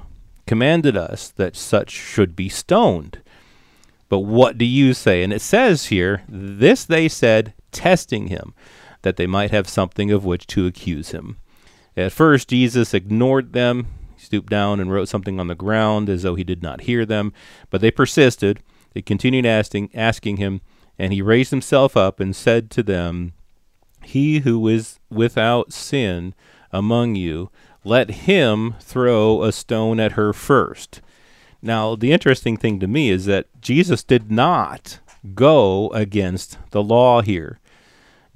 commanded 0.46 0.96
us 0.96 1.28
that 1.30 1.56
such 1.56 1.90
should 1.90 2.36
be 2.36 2.48
stoned." 2.48 3.20
But 4.08 4.20
what 4.20 4.56
do 4.56 4.64
you 4.64 4.94
say? 4.94 5.22
And 5.22 5.32
it 5.32 5.42
says 5.42 5.86
here, 5.86 6.22
this 6.28 6.84
they 6.84 7.08
said, 7.08 7.52
testing 7.72 8.28
him, 8.28 8.54
that 9.02 9.16
they 9.16 9.26
might 9.26 9.50
have 9.50 9.68
something 9.68 10.10
of 10.10 10.24
which 10.24 10.46
to 10.48 10.66
accuse 10.66 11.10
him. 11.10 11.36
At 11.96 12.12
first, 12.12 12.48
Jesus 12.48 12.94
ignored 12.94 13.52
them. 13.52 13.86
He 14.16 14.24
stooped 14.24 14.50
down 14.50 14.80
and 14.80 14.90
wrote 14.90 15.08
something 15.08 15.38
on 15.38 15.48
the 15.48 15.54
ground 15.54 16.08
as 16.08 16.22
though 16.22 16.36
he 16.36 16.44
did 16.44 16.62
not 16.62 16.82
hear 16.82 17.04
them. 17.04 17.32
But 17.70 17.80
they 17.80 17.90
persisted. 17.90 18.60
They 18.94 19.02
continued 19.02 19.46
asking, 19.46 19.90
asking 19.94 20.38
him, 20.38 20.62
and 20.98 21.12
he 21.12 21.22
raised 21.22 21.50
himself 21.50 21.96
up 21.96 22.20
and 22.20 22.34
said 22.34 22.70
to 22.70 22.82
them, 22.82 23.32
He 24.02 24.40
who 24.40 24.66
is 24.68 24.98
without 25.10 25.72
sin 25.72 26.34
among 26.72 27.14
you, 27.14 27.50
let 27.84 28.10
him 28.10 28.74
throw 28.80 29.42
a 29.42 29.52
stone 29.52 30.00
at 30.00 30.12
her 30.12 30.32
first. 30.32 31.00
Now, 31.62 31.94
the 31.94 32.12
interesting 32.12 32.56
thing 32.56 32.80
to 32.80 32.86
me 32.86 33.10
is 33.10 33.26
that 33.26 33.46
Jesus 33.60 34.02
did 34.02 34.30
not 34.30 35.00
go 35.34 35.88
against 35.90 36.58
the 36.70 36.82
law 36.82 37.22
here. 37.22 37.58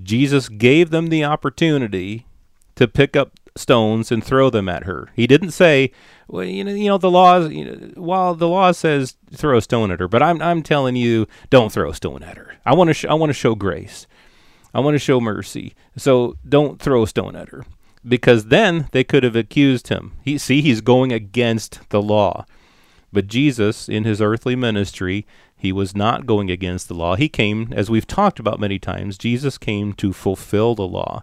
Jesus 0.03 0.49
gave 0.49 0.91
them 0.91 1.09
the 1.09 1.25
opportunity 1.25 2.27
to 2.75 2.89
pick 2.89 3.17
up 3.17 3.39
stones 3.57 4.11
and 4.11 4.25
throw 4.25 4.51
them 4.51 4.69
at 4.69 4.85
her. 4.85 5.09
He 5.15 5.27
didn't 5.27 5.51
say, 5.51 5.93
well, 6.29 6.45
you 6.45 6.65
know, 6.65 6.73
you 6.73 6.89
know 6.89 6.99
the 6.99 7.11
law. 7.11 7.39
You 7.41 7.65
know, 7.65 7.91
while 7.95 8.35
the 8.35 8.49
law 8.49 8.73
says 8.73 9.17
throw 9.33 9.59
a 9.59 9.63
stone 9.63 9.91
at 9.91 10.01
her, 10.01 10.09
but 10.09 10.23
I'm 10.23 10.41
I'm 10.41 10.63
telling 10.63 10.97
you, 10.97 11.27
don't 11.51 11.73
throw 11.73 11.91
a 11.91 11.95
stone 11.95 12.23
at 12.23 12.37
her. 12.37 12.57
I 12.65 12.75
want 12.75 12.89
to 12.89 12.95
sh- 12.95 13.07
I 13.07 13.15
want 13.15 13.31
to 13.31 13.35
show 13.35 13.55
grace. 13.55 14.07
I 14.75 14.81
want 14.81 14.95
to 14.95 14.99
show 14.99 15.21
mercy. 15.21 15.75
So 15.97 16.37
don't 16.49 16.81
throw 16.81 17.03
a 17.03 17.07
stone 17.07 17.37
at 17.37 17.51
her, 17.51 17.65
because 18.09 18.47
then 18.47 18.89
they 18.93 19.05
could 19.05 19.23
have 19.23 19.37
accused 19.37 19.89
him. 19.89 20.13
He 20.25 20.39
see 20.39 20.63
he's 20.63 20.81
going 20.81 21.13
against 21.13 21.91
the 21.91 22.01
law. 22.01 22.47
But 23.13 23.27
Jesus, 23.27 23.91
in 23.91 24.05
his 24.05 24.23
earthly 24.23 24.57
ministry, 24.57 25.27
he 25.55 25.71
was 25.71 25.95
not 25.95 26.25
going 26.25 26.51
against 26.51 26.89
the 26.89 26.95
law. 26.95 27.15
He 27.15 27.29
came, 27.29 27.71
as 27.73 27.91
we've 27.91 28.07
talked 28.07 28.41
about 28.41 28.59
many 28.59 28.79
times, 28.79 29.19
Jesus 29.19 29.59
came 29.59 29.93
to 29.93 30.15
fulfill 30.15 30.75
the 30.75 30.89
law. 30.89 31.23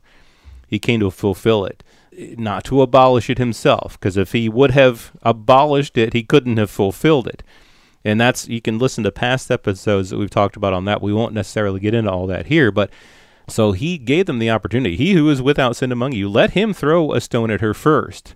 He 0.68 0.78
came 0.78 1.00
to 1.00 1.10
fulfill 1.10 1.66
it, 1.66 1.84
not 2.12 2.64
to 2.66 2.82
abolish 2.82 3.30
it 3.30 3.38
himself, 3.38 4.00
because 4.00 4.18
if 4.18 4.32
he 4.32 4.50
would 4.50 4.72
have 4.72 5.12
abolished 5.22 5.98
it, 5.98 6.14
he 6.14 6.24
couldn't 6.24 6.58
have 6.58 6.70
fulfilled 6.70 7.28
it. 7.28 7.44
And 8.04 8.20
that's, 8.20 8.48
you 8.48 8.62
can 8.62 8.80
listen 8.80 9.04
to 9.04 9.12
past 9.12 9.52
episodes 9.52 10.10
that 10.10 10.18
we've 10.18 10.30
talked 10.30 10.56
about 10.56 10.74
on 10.74 10.86
that. 10.86 11.02
We 11.02 11.14
won't 11.14 11.34
necessarily 11.34 11.80
get 11.80 11.94
into 11.94 12.12
all 12.12 12.28
that 12.28 12.48
here, 12.48 12.72
but 12.72 12.90
so 13.48 13.72
he 13.72 13.98
gave 13.98 14.26
them 14.26 14.40
the 14.40 14.50
opportunity. 14.50 14.96
He 14.96 15.14
who 15.14 15.30
is 15.30 15.42
without 15.42 15.76
sin 15.76 15.92
among 15.92 16.14
you, 16.14 16.30
let 16.30 16.52
him 16.52 16.74
throw 16.74 17.14
a 17.14 17.22
stone 17.22 17.52
at 17.52 17.62
her 17.62 17.74
first. 17.74 18.36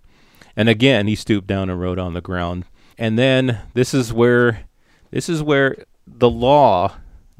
And 0.55 0.69
again, 0.69 1.07
he 1.07 1.15
stooped 1.15 1.47
down 1.47 1.69
and 1.69 1.79
wrote 1.79 1.99
on 1.99 2.13
the 2.13 2.21
ground. 2.21 2.65
And 2.97 3.17
then 3.17 3.59
this 3.73 3.93
is 3.93 4.13
where 4.13 4.65
this 5.11 5.29
is 5.29 5.41
where 5.41 5.85
the 6.05 6.29
law 6.29 6.95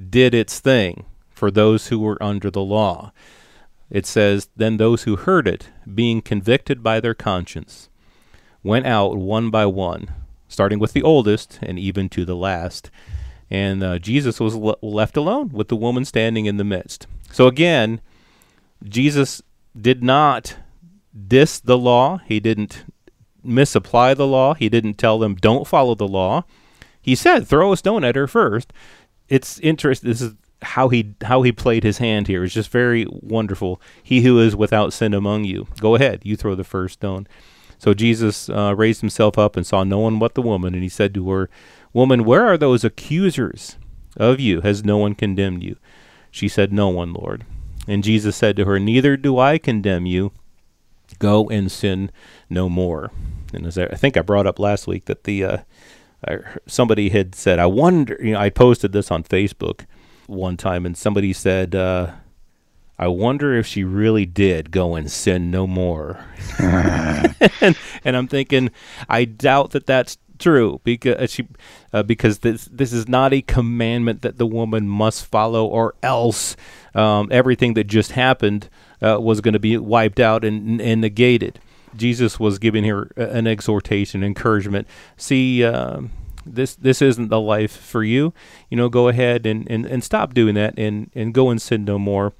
did 0.10 0.34
its 0.34 0.60
thing 0.60 1.06
for 1.30 1.52
those 1.52 1.88
who 1.88 2.00
were 2.00 2.22
under 2.22 2.50
the 2.50 2.62
law. 2.62 3.12
It 3.94 4.08
says, 4.08 4.50
Then 4.58 4.78
those 4.78 5.04
who 5.04 5.16
heard 5.16 5.48
it, 5.48 5.70
being 5.94 6.24
convicted 6.24 6.82
by 6.82 7.00
their 7.00 7.14
conscience, 7.14 7.90
went 8.64 8.88
out 8.88 9.16
one 9.18 9.52
by 9.52 9.68
one, 9.68 10.12
starting 10.48 10.80
with 10.80 10.94
the 10.94 11.04
oldest 11.04 11.60
and 11.62 11.78
even 11.78 12.10
to 12.10 12.26
the 12.26 12.36
last. 12.36 12.90
And 13.52 13.84
uh, 13.84 14.00
Jesus 14.00 14.40
was 14.40 14.56
le- 14.56 14.78
left 14.82 15.16
alone 15.16 15.50
with 15.50 15.68
the 15.68 15.76
woman 15.76 16.06
standing 16.06 16.48
in 16.48 16.58
the 16.58 16.64
midst. 16.64 17.06
So 17.32 17.46
again, 17.46 18.02
Jesus 18.84 19.44
did 19.80 20.04
not 20.04 20.58
diss 21.28 21.60
the 21.60 21.78
law. 21.78 22.20
He 22.26 22.40
didn't 22.40 22.86
misapply 23.44 24.16
the 24.16 24.26
law. 24.26 24.56
He 24.56 24.70
didn't 24.70 24.96
tell 24.96 25.20
them 25.20 25.36
don't 25.36 25.68
follow 25.68 25.94
the 25.94 26.08
law. 26.08 26.46
He 27.00 27.14
said 27.14 27.48
throw 27.48 27.72
a 27.72 27.78
stone 27.78 28.04
at 28.04 28.16
her 28.16 28.28
first. 28.28 28.74
It's 29.30 29.60
interesting. 29.60 30.10
This 30.10 30.22
is 30.22 30.34
how 30.64 30.90
he 30.90 31.16
how 31.24 31.42
he 31.42 31.52
played 31.52 31.84
his 31.84 31.98
hand 32.00 32.28
here 32.28 32.44
is 32.44 32.54
just 32.54 32.70
very 32.70 33.06
wonderful. 33.10 33.82
He 34.02 34.22
who 34.22 34.40
is 34.40 34.56
without 34.56 34.94
sin 34.94 35.14
among 35.14 35.44
you, 35.44 35.68
go 35.80 35.96
ahead, 35.96 36.22
you 36.24 36.36
throw 36.36 36.56
the 36.56 36.64
first 36.64 36.96
stone. 36.96 37.28
So 37.78 37.94
Jesus 37.94 38.50
uh, 38.50 38.74
raised 38.76 39.02
himself 39.02 39.38
up 39.38 39.56
and 39.56 39.66
saw 39.68 39.84
no 39.84 40.00
one 40.00 40.20
but 40.20 40.36
the 40.36 40.42
woman, 40.42 40.74
and 40.74 40.84
he 40.84 40.90
said 40.90 41.14
to 41.14 41.30
her, 41.30 41.50
"Woman, 41.92 42.24
where 42.24 42.46
are 42.46 42.58
those 42.58 42.84
accusers 42.84 43.78
of 44.16 44.40
you? 44.40 44.62
Has 44.62 44.84
no 44.84 44.98
one 44.98 45.16
condemned 45.16 45.64
you?" 45.64 45.78
She 46.32 46.48
said, 46.48 46.72
"No 46.72 46.90
one, 46.90 47.14
Lord." 47.14 47.46
And 47.88 48.04
Jesus 48.04 48.36
said 48.36 48.56
to 48.56 48.66
her, 48.66 48.80
"Neither 48.80 49.18
do 49.18 49.38
I 49.38 49.58
condemn 49.58 50.06
you. 50.06 50.32
Go 51.20 51.50
and 51.50 51.72
sin 51.72 52.12
no 52.50 52.70
more." 52.70 53.12
And 53.54 53.68
as 53.68 53.78
I, 53.78 53.86
I 53.86 53.96
think 53.96 54.18
I 54.18 54.22
brought 54.22 54.48
up 54.48 54.60
last 54.60 54.88
week 54.88 55.06
that 55.06 55.26
the 55.26 55.44
uh, 55.44 55.58
I, 56.28 56.38
somebody 56.66 57.10
had 57.10 57.36
said, 57.36 57.60
I 57.60 57.66
wonder, 57.66 58.18
you 58.22 58.34
know, 58.34 58.40
I 58.40 58.50
posted 58.50 58.92
this 58.92 59.12
on 59.12 59.24
Facebook 59.24 59.86
one 60.34 60.58
time, 60.58 60.86
and 60.86 60.98
somebody 60.98 61.34
said, 61.34 61.76
uh, 61.76 62.12
I 62.98 63.08
wonder 63.08 63.56
if 63.56 63.66
she 63.66 63.84
really 63.84 64.26
did 64.26 64.72
go 64.72 64.96
and 64.96 65.12
sin 65.12 65.50
no 65.50 65.66
more. 65.66 66.24
and, 66.60 67.78
and, 68.04 68.16
I'm 68.16 68.28
thinking, 68.28 68.70
I 69.10 69.26
doubt 69.26 69.72
that 69.72 69.88
that's 69.88 70.18
true 70.38 70.80
because 70.84 71.16
uh, 71.16 71.28
she, 71.28 71.48
uh, 71.92 72.04
because 72.04 72.40
this 72.40 72.66
this 72.66 72.94
is 72.94 73.08
not 73.08 73.34
a 73.34 73.42
commandment 73.42 74.22
that 74.22 74.38
the 74.38 74.46
woman 74.46 74.88
must 74.88 75.26
follow, 75.26 75.66
or 75.66 75.96
else 76.04 76.56
um, 76.94 77.30
everything 77.32 77.74
that 77.74 77.86
just 77.86 78.12
happened 78.12 78.70
uh, 79.02 79.18
was 79.20 79.42
going 79.42 79.54
to 79.54 79.60
be 79.60 79.78
wiped 79.78 80.20
out 80.20 80.46
and, 80.46 80.80
and 80.80 81.02
negated. 81.02 81.60
Jesus 81.96 82.40
was 82.40 82.60
giving 82.60 82.84
her 82.86 83.12
an 83.16 83.48
exhortation, 83.48 84.24
encouragement. 84.24 84.88
See, 85.18 85.64
uh, 85.64 86.02
this 86.46 86.76
this 86.76 87.02
isn't 87.02 87.30
the 87.30 87.40
life 87.40 87.76
for 87.76 88.04
you. 88.04 88.34
You 88.70 88.78
know, 88.78 88.90
go 88.90 89.08
ahead 89.08 89.46
and, 89.46 89.70
and, 89.70 89.86
and 89.86 90.04
stop 90.04 90.34
doing 90.34 90.56
that 90.56 90.78
and, 90.78 91.10
and 91.16 91.34
go 91.34 91.50
and 91.50 91.62
sin 91.62 91.86
no 91.86 91.98
more. 91.98 92.34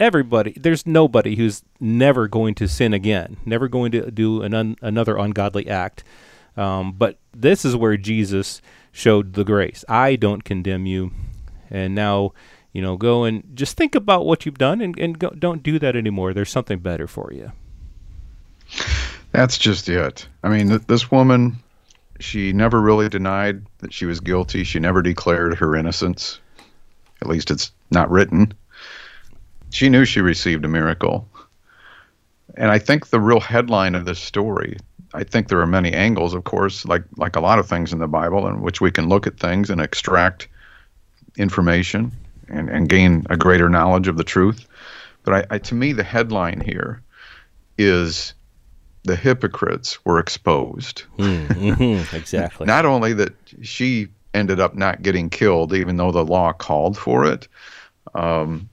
everybody, 0.00 0.52
there's 0.56 0.86
nobody 0.86 1.36
who's 1.36 1.62
never 1.80 2.28
going 2.28 2.54
to 2.56 2.68
sin 2.68 2.94
again, 2.94 3.36
never 3.44 3.68
going 3.68 3.92
to 3.92 4.10
do 4.10 4.42
an 4.42 4.54
un, 4.54 4.76
another 4.82 5.16
ungodly 5.16 5.68
act. 5.68 6.04
Um, 6.56 6.92
but 6.92 7.18
this 7.34 7.64
is 7.64 7.76
where 7.76 7.96
Jesus 7.96 8.60
showed 8.90 9.34
the 9.34 9.44
grace. 9.44 9.84
I 9.88 10.16
don't 10.16 10.44
condemn 10.44 10.86
you, 10.86 11.12
and 11.70 11.94
now 11.94 12.32
you 12.72 12.82
know 12.82 12.96
go 12.96 13.24
and 13.24 13.44
just 13.54 13.76
think 13.76 13.94
about 13.94 14.26
what 14.26 14.44
you've 14.44 14.58
done 14.58 14.80
and, 14.80 14.98
and 14.98 15.18
go, 15.18 15.30
don't 15.30 15.62
do 15.62 15.78
that 15.78 15.94
anymore. 15.94 16.34
There's 16.34 16.50
something 16.50 16.78
better 16.78 17.06
for 17.06 17.32
you. 17.32 17.52
That's 19.30 19.58
just 19.58 19.88
it. 19.88 20.26
I 20.42 20.48
mean, 20.48 20.68
th- 20.68 20.86
this 20.86 21.10
woman, 21.10 21.56
she 22.20 22.52
never 22.52 22.80
really 22.80 23.08
denied 23.08 23.64
that 23.78 23.92
she 23.92 24.06
was 24.06 24.20
guilty. 24.20 24.64
She 24.64 24.78
never 24.78 25.02
declared 25.02 25.54
her 25.56 25.76
innocence. 25.76 26.40
At 27.22 27.28
least 27.28 27.50
it's 27.50 27.72
not 27.90 28.10
written. 28.10 28.52
She 29.70 29.88
knew 29.88 30.04
she 30.04 30.20
received 30.20 30.64
a 30.64 30.68
miracle. 30.68 31.28
And 32.56 32.70
I 32.70 32.78
think 32.78 33.08
the 33.08 33.20
real 33.20 33.40
headline 33.40 33.94
of 33.94 34.04
this 34.04 34.18
story, 34.18 34.76
I 35.14 35.24
think 35.24 35.48
there 35.48 35.60
are 35.60 35.66
many 35.66 35.92
angles, 35.92 36.34
of 36.34 36.44
course, 36.44 36.84
like 36.84 37.04
like 37.16 37.36
a 37.36 37.40
lot 37.40 37.58
of 37.58 37.68
things 37.68 37.92
in 37.92 37.98
the 37.98 38.08
Bible, 38.08 38.46
in 38.48 38.62
which 38.62 38.80
we 38.80 38.90
can 38.90 39.08
look 39.08 39.26
at 39.26 39.38
things 39.38 39.70
and 39.70 39.80
extract 39.80 40.48
information 41.36 42.10
and, 42.48 42.68
and 42.68 42.88
gain 42.88 43.26
a 43.30 43.36
greater 43.36 43.68
knowledge 43.68 44.08
of 44.08 44.16
the 44.16 44.24
truth. 44.24 44.66
But 45.22 45.34
I, 45.34 45.54
I, 45.54 45.58
to 45.58 45.74
me, 45.74 45.92
the 45.92 46.02
headline 46.02 46.60
here 46.60 47.02
is 47.76 48.34
the 49.04 49.16
hypocrites 49.16 50.04
were 50.04 50.18
exposed. 50.18 51.04
Mm-hmm, 51.18 52.14
exactly. 52.16 52.66
not 52.66 52.84
only 52.84 53.12
that 53.14 53.34
she 53.62 54.08
ended 54.34 54.60
up 54.60 54.74
not 54.74 55.02
getting 55.02 55.30
killed, 55.30 55.72
even 55.72 55.96
though 55.96 56.12
the 56.12 56.24
law 56.24 56.52
called 56.52 56.96
for 56.98 57.24
it, 57.24 57.48
um, 58.14 58.68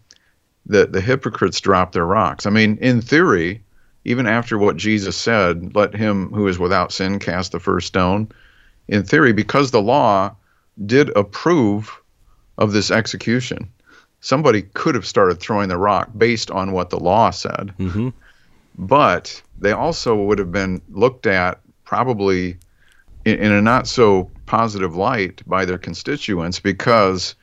the 0.65 0.87
the 0.87 1.01
hypocrites 1.01 1.61
dropped 1.61 1.93
their 1.93 2.05
rocks. 2.05 2.45
I 2.45 2.49
mean, 2.49 2.77
in 2.81 3.01
theory, 3.01 3.63
even 4.03 4.27
after 4.27 4.57
what 4.57 4.77
Jesus 4.77 5.15
said, 5.15 5.75
let 5.75 5.93
him 5.93 6.29
who 6.29 6.47
is 6.47 6.59
without 6.59 6.91
sin 6.91 7.19
cast 7.19 7.51
the 7.51 7.59
first 7.59 7.87
stone. 7.87 8.29
In 8.87 9.03
theory, 9.03 9.33
because 9.33 9.71
the 9.71 9.81
law 9.81 10.35
did 10.85 11.15
approve 11.15 11.99
of 12.57 12.71
this 12.71 12.91
execution, 12.91 13.69
somebody 14.19 14.63
could 14.73 14.95
have 14.95 15.05
started 15.05 15.39
throwing 15.39 15.69
the 15.69 15.77
rock 15.77 16.09
based 16.17 16.51
on 16.51 16.71
what 16.71 16.89
the 16.89 16.99
law 16.99 17.29
said. 17.29 17.73
Mm-hmm. 17.79 18.09
But 18.77 19.41
they 19.59 19.71
also 19.71 20.15
would 20.15 20.39
have 20.39 20.51
been 20.51 20.81
looked 20.89 21.25
at 21.25 21.59
probably 21.85 22.57
in, 23.23 23.39
in 23.39 23.51
a 23.51 23.61
not 23.61 23.87
so 23.87 24.29
positive 24.45 24.95
light 24.95 25.41
by 25.47 25.65
their 25.65 25.77
constituents 25.77 26.59
because 26.59 27.35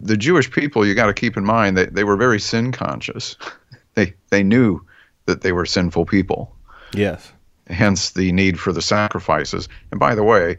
the 0.00 0.16
Jewish 0.16 0.50
people, 0.50 0.86
you 0.86 0.94
got 0.94 1.06
to 1.06 1.14
keep 1.14 1.36
in 1.36 1.44
mind 1.44 1.76
that 1.76 1.94
they 1.94 2.04
were 2.04 2.16
very 2.16 2.40
sin 2.40 2.72
conscious. 2.72 3.36
they 3.94 4.14
they 4.30 4.42
knew 4.42 4.84
that 5.26 5.42
they 5.42 5.52
were 5.52 5.66
sinful 5.66 6.06
people. 6.06 6.54
Yes. 6.92 7.32
Hence 7.66 8.10
the 8.10 8.32
need 8.32 8.58
for 8.58 8.72
the 8.72 8.80
sacrifices. 8.80 9.68
And 9.90 10.00
by 10.00 10.14
the 10.14 10.22
way, 10.22 10.56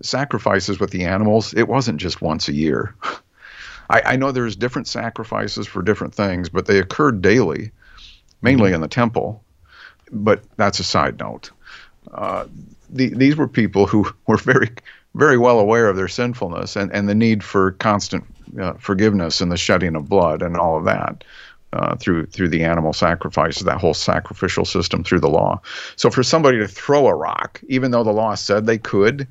sacrifices 0.00 0.78
with 0.78 0.90
the 0.90 1.04
animals, 1.04 1.52
it 1.54 1.68
wasn't 1.68 2.00
just 2.00 2.22
once 2.22 2.48
a 2.48 2.52
year. 2.52 2.94
I, 3.90 4.02
I 4.04 4.16
know 4.16 4.32
there's 4.32 4.56
different 4.56 4.88
sacrifices 4.88 5.66
for 5.66 5.82
different 5.82 6.14
things, 6.14 6.48
but 6.48 6.66
they 6.66 6.78
occurred 6.78 7.22
daily, 7.22 7.70
mainly 8.42 8.68
mm-hmm. 8.68 8.76
in 8.76 8.80
the 8.80 8.88
temple. 8.88 9.44
But 10.12 10.42
that's 10.56 10.78
a 10.80 10.84
side 10.84 11.18
note. 11.18 11.50
Uh, 12.12 12.46
the, 12.90 13.08
these 13.08 13.36
were 13.36 13.48
people 13.48 13.86
who 13.86 14.06
were 14.26 14.36
very, 14.38 14.70
very 15.14 15.38
well 15.38 15.58
aware 15.58 15.88
of 15.88 15.96
their 15.96 16.08
sinfulness 16.08 16.76
and, 16.76 16.92
and 16.92 17.08
the 17.08 17.14
need 17.14 17.42
for 17.42 17.72
constant 17.72 18.24
uh, 18.60 18.74
forgiveness 18.74 19.40
and 19.40 19.50
the 19.50 19.56
shedding 19.56 19.96
of 19.96 20.08
blood 20.08 20.42
and 20.42 20.56
all 20.56 20.78
of 20.78 20.84
that. 20.84 21.24
Uh, 21.72 21.94
through 21.96 22.24
through 22.26 22.48
the 22.48 22.64
animal 22.64 22.92
sacrifices, 22.92 23.64
that 23.64 23.80
whole 23.80 23.92
sacrificial 23.92 24.64
system 24.64 25.04
through 25.04 25.20
the 25.20 25.28
law. 25.28 25.60
So 25.96 26.08
for 26.08 26.22
somebody 26.22 26.58
to 26.58 26.68
throw 26.68 27.06
a 27.08 27.14
rock, 27.14 27.60
even 27.68 27.90
though 27.90 28.04
the 28.04 28.12
law 28.12 28.34
said 28.36 28.64
they 28.64 28.78
could, 28.78 29.26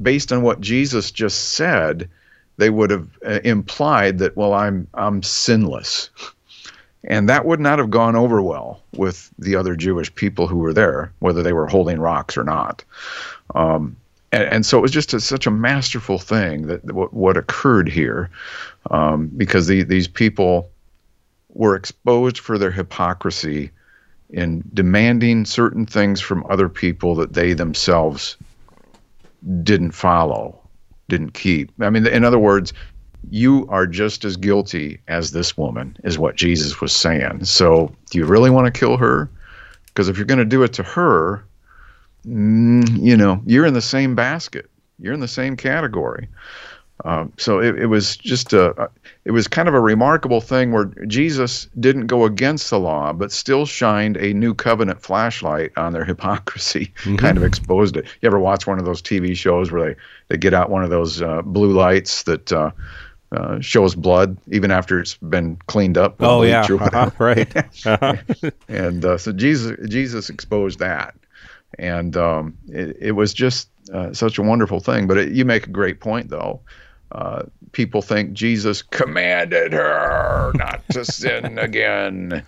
based 0.00 0.32
on 0.32 0.42
what 0.42 0.60
Jesus 0.60 1.10
just 1.10 1.50
said, 1.54 2.08
they 2.58 2.70
would 2.70 2.90
have 2.90 3.08
uh, 3.26 3.40
implied 3.44 4.18
that 4.18 4.36
well, 4.36 4.54
I'm 4.54 4.88
I'm 4.94 5.22
sinless, 5.22 6.10
and 7.06 7.28
that 7.28 7.44
would 7.44 7.60
not 7.60 7.78
have 7.78 7.90
gone 7.90 8.16
over 8.16 8.42
well 8.42 8.82
with 8.96 9.30
the 9.38 9.54
other 9.54 9.76
Jewish 9.76 10.12
people 10.14 10.46
who 10.46 10.58
were 10.58 10.72
there, 10.72 11.12
whether 11.20 11.42
they 11.42 11.52
were 11.52 11.66
holding 11.66 12.00
rocks 12.00 12.36
or 12.36 12.44
not. 12.44 12.84
Um, 13.54 13.96
and, 14.32 14.42
and, 14.44 14.66
so 14.66 14.78
it 14.78 14.82
was 14.82 14.90
just 14.90 15.14
a, 15.14 15.20
such 15.20 15.46
a 15.46 15.50
masterful 15.50 16.18
thing 16.18 16.66
that 16.66 16.92
what, 16.92 17.14
what 17.14 17.36
occurred 17.36 17.88
here, 17.88 18.28
um, 18.90 19.28
because 19.36 19.68
the, 19.68 19.84
these 19.84 20.08
people 20.08 20.68
were 21.50 21.76
exposed 21.76 22.38
for 22.38 22.58
their 22.58 22.72
hypocrisy 22.72 23.70
in 24.30 24.64
demanding 24.74 25.44
certain 25.44 25.86
things 25.86 26.20
from 26.20 26.44
other 26.50 26.68
people 26.68 27.14
that 27.14 27.34
they 27.34 27.52
themselves 27.52 28.36
didn't 29.62 29.92
follow, 29.92 30.58
didn't 31.08 31.34
keep. 31.34 31.70
I 31.80 31.88
mean, 31.90 32.04
in 32.06 32.24
other 32.24 32.38
words, 32.38 32.72
you 33.30 33.66
are 33.68 33.86
just 33.86 34.24
as 34.24 34.36
guilty 34.36 35.00
as 35.08 35.32
this 35.32 35.56
woman, 35.56 35.96
is 36.04 36.18
what 36.18 36.36
Jesus 36.36 36.80
was 36.80 36.94
saying. 36.94 37.44
So, 37.44 37.92
do 38.10 38.18
you 38.18 38.24
really 38.24 38.50
want 38.50 38.72
to 38.72 38.78
kill 38.78 38.96
her? 38.96 39.30
Because 39.86 40.08
if 40.08 40.16
you're 40.16 40.26
going 40.26 40.38
to 40.38 40.44
do 40.44 40.62
it 40.62 40.72
to 40.74 40.82
her, 40.82 41.44
mm, 42.26 42.86
you 43.02 43.16
know, 43.16 43.42
you're 43.46 43.66
in 43.66 43.74
the 43.74 43.80
same 43.80 44.14
basket. 44.14 44.70
You're 44.98 45.14
in 45.14 45.20
the 45.20 45.28
same 45.28 45.56
category. 45.56 46.28
Um, 47.04 47.32
so 47.36 47.60
it, 47.60 47.78
it, 47.78 47.86
was 47.86 48.16
just 48.16 48.54
a, 48.54 48.90
it 49.26 49.30
was 49.30 49.46
kind 49.48 49.68
of 49.68 49.74
a 49.74 49.80
remarkable 49.80 50.40
thing 50.40 50.72
where 50.72 50.86
Jesus 51.06 51.68
didn't 51.78 52.06
go 52.06 52.24
against 52.24 52.70
the 52.70 52.78
law, 52.80 53.12
but 53.12 53.30
still 53.30 53.66
shined 53.66 54.16
a 54.16 54.32
new 54.32 54.54
covenant 54.54 55.02
flashlight 55.02 55.72
on 55.76 55.92
their 55.92 56.04
hypocrisy, 56.06 56.92
mm-hmm. 57.00 57.16
kind 57.16 57.36
of 57.36 57.44
exposed 57.44 57.96
it. 57.96 58.06
You 58.22 58.26
ever 58.28 58.38
watch 58.38 58.66
one 58.66 58.78
of 58.78 58.86
those 58.86 59.02
TV 59.02 59.36
shows 59.36 59.70
where 59.70 59.90
they, 59.90 60.00
they 60.28 60.36
get 60.38 60.54
out 60.54 60.70
one 60.70 60.84
of 60.84 60.90
those 60.90 61.20
uh, 61.20 61.42
blue 61.42 61.72
lights 61.72 62.22
that 62.22 62.50
uh, 62.50 62.70
uh, 63.32 63.60
shows 63.60 63.94
blood 63.94 64.36
even 64.50 64.70
after 64.70 65.00
it's 65.00 65.16
been 65.16 65.56
cleaned 65.66 65.98
up? 65.98 66.16
Oh 66.20 66.42
yeah, 66.42 66.66
uh-huh. 66.68 67.10
right. 67.18 67.52
Uh-huh. 67.86 68.16
and 68.68 69.04
uh, 69.04 69.18
so 69.18 69.32
Jesus 69.32 69.76
Jesus 69.88 70.30
exposed 70.30 70.78
that, 70.78 71.14
and 71.78 72.16
um, 72.16 72.56
it, 72.68 72.96
it 73.00 73.12
was 73.12 73.32
just 73.34 73.68
uh, 73.92 74.12
such 74.12 74.38
a 74.38 74.42
wonderful 74.42 74.80
thing. 74.80 75.06
But 75.06 75.18
it, 75.18 75.32
you 75.32 75.44
make 75.44 75.66
a 75.66 75.70
great 75.70 76.00
point 76.00 76.28
though 76.28 76.60
uh, 77.12 77.44
people 77.72 78.02
think 78.02 78.32
Jesus 78.32 78.82
commanded 78.82 79.72
her 79.72 80.52
not 80.54 80.82
to 80.90 81.04
sin 81.04 81.58
again. 81.58 82.44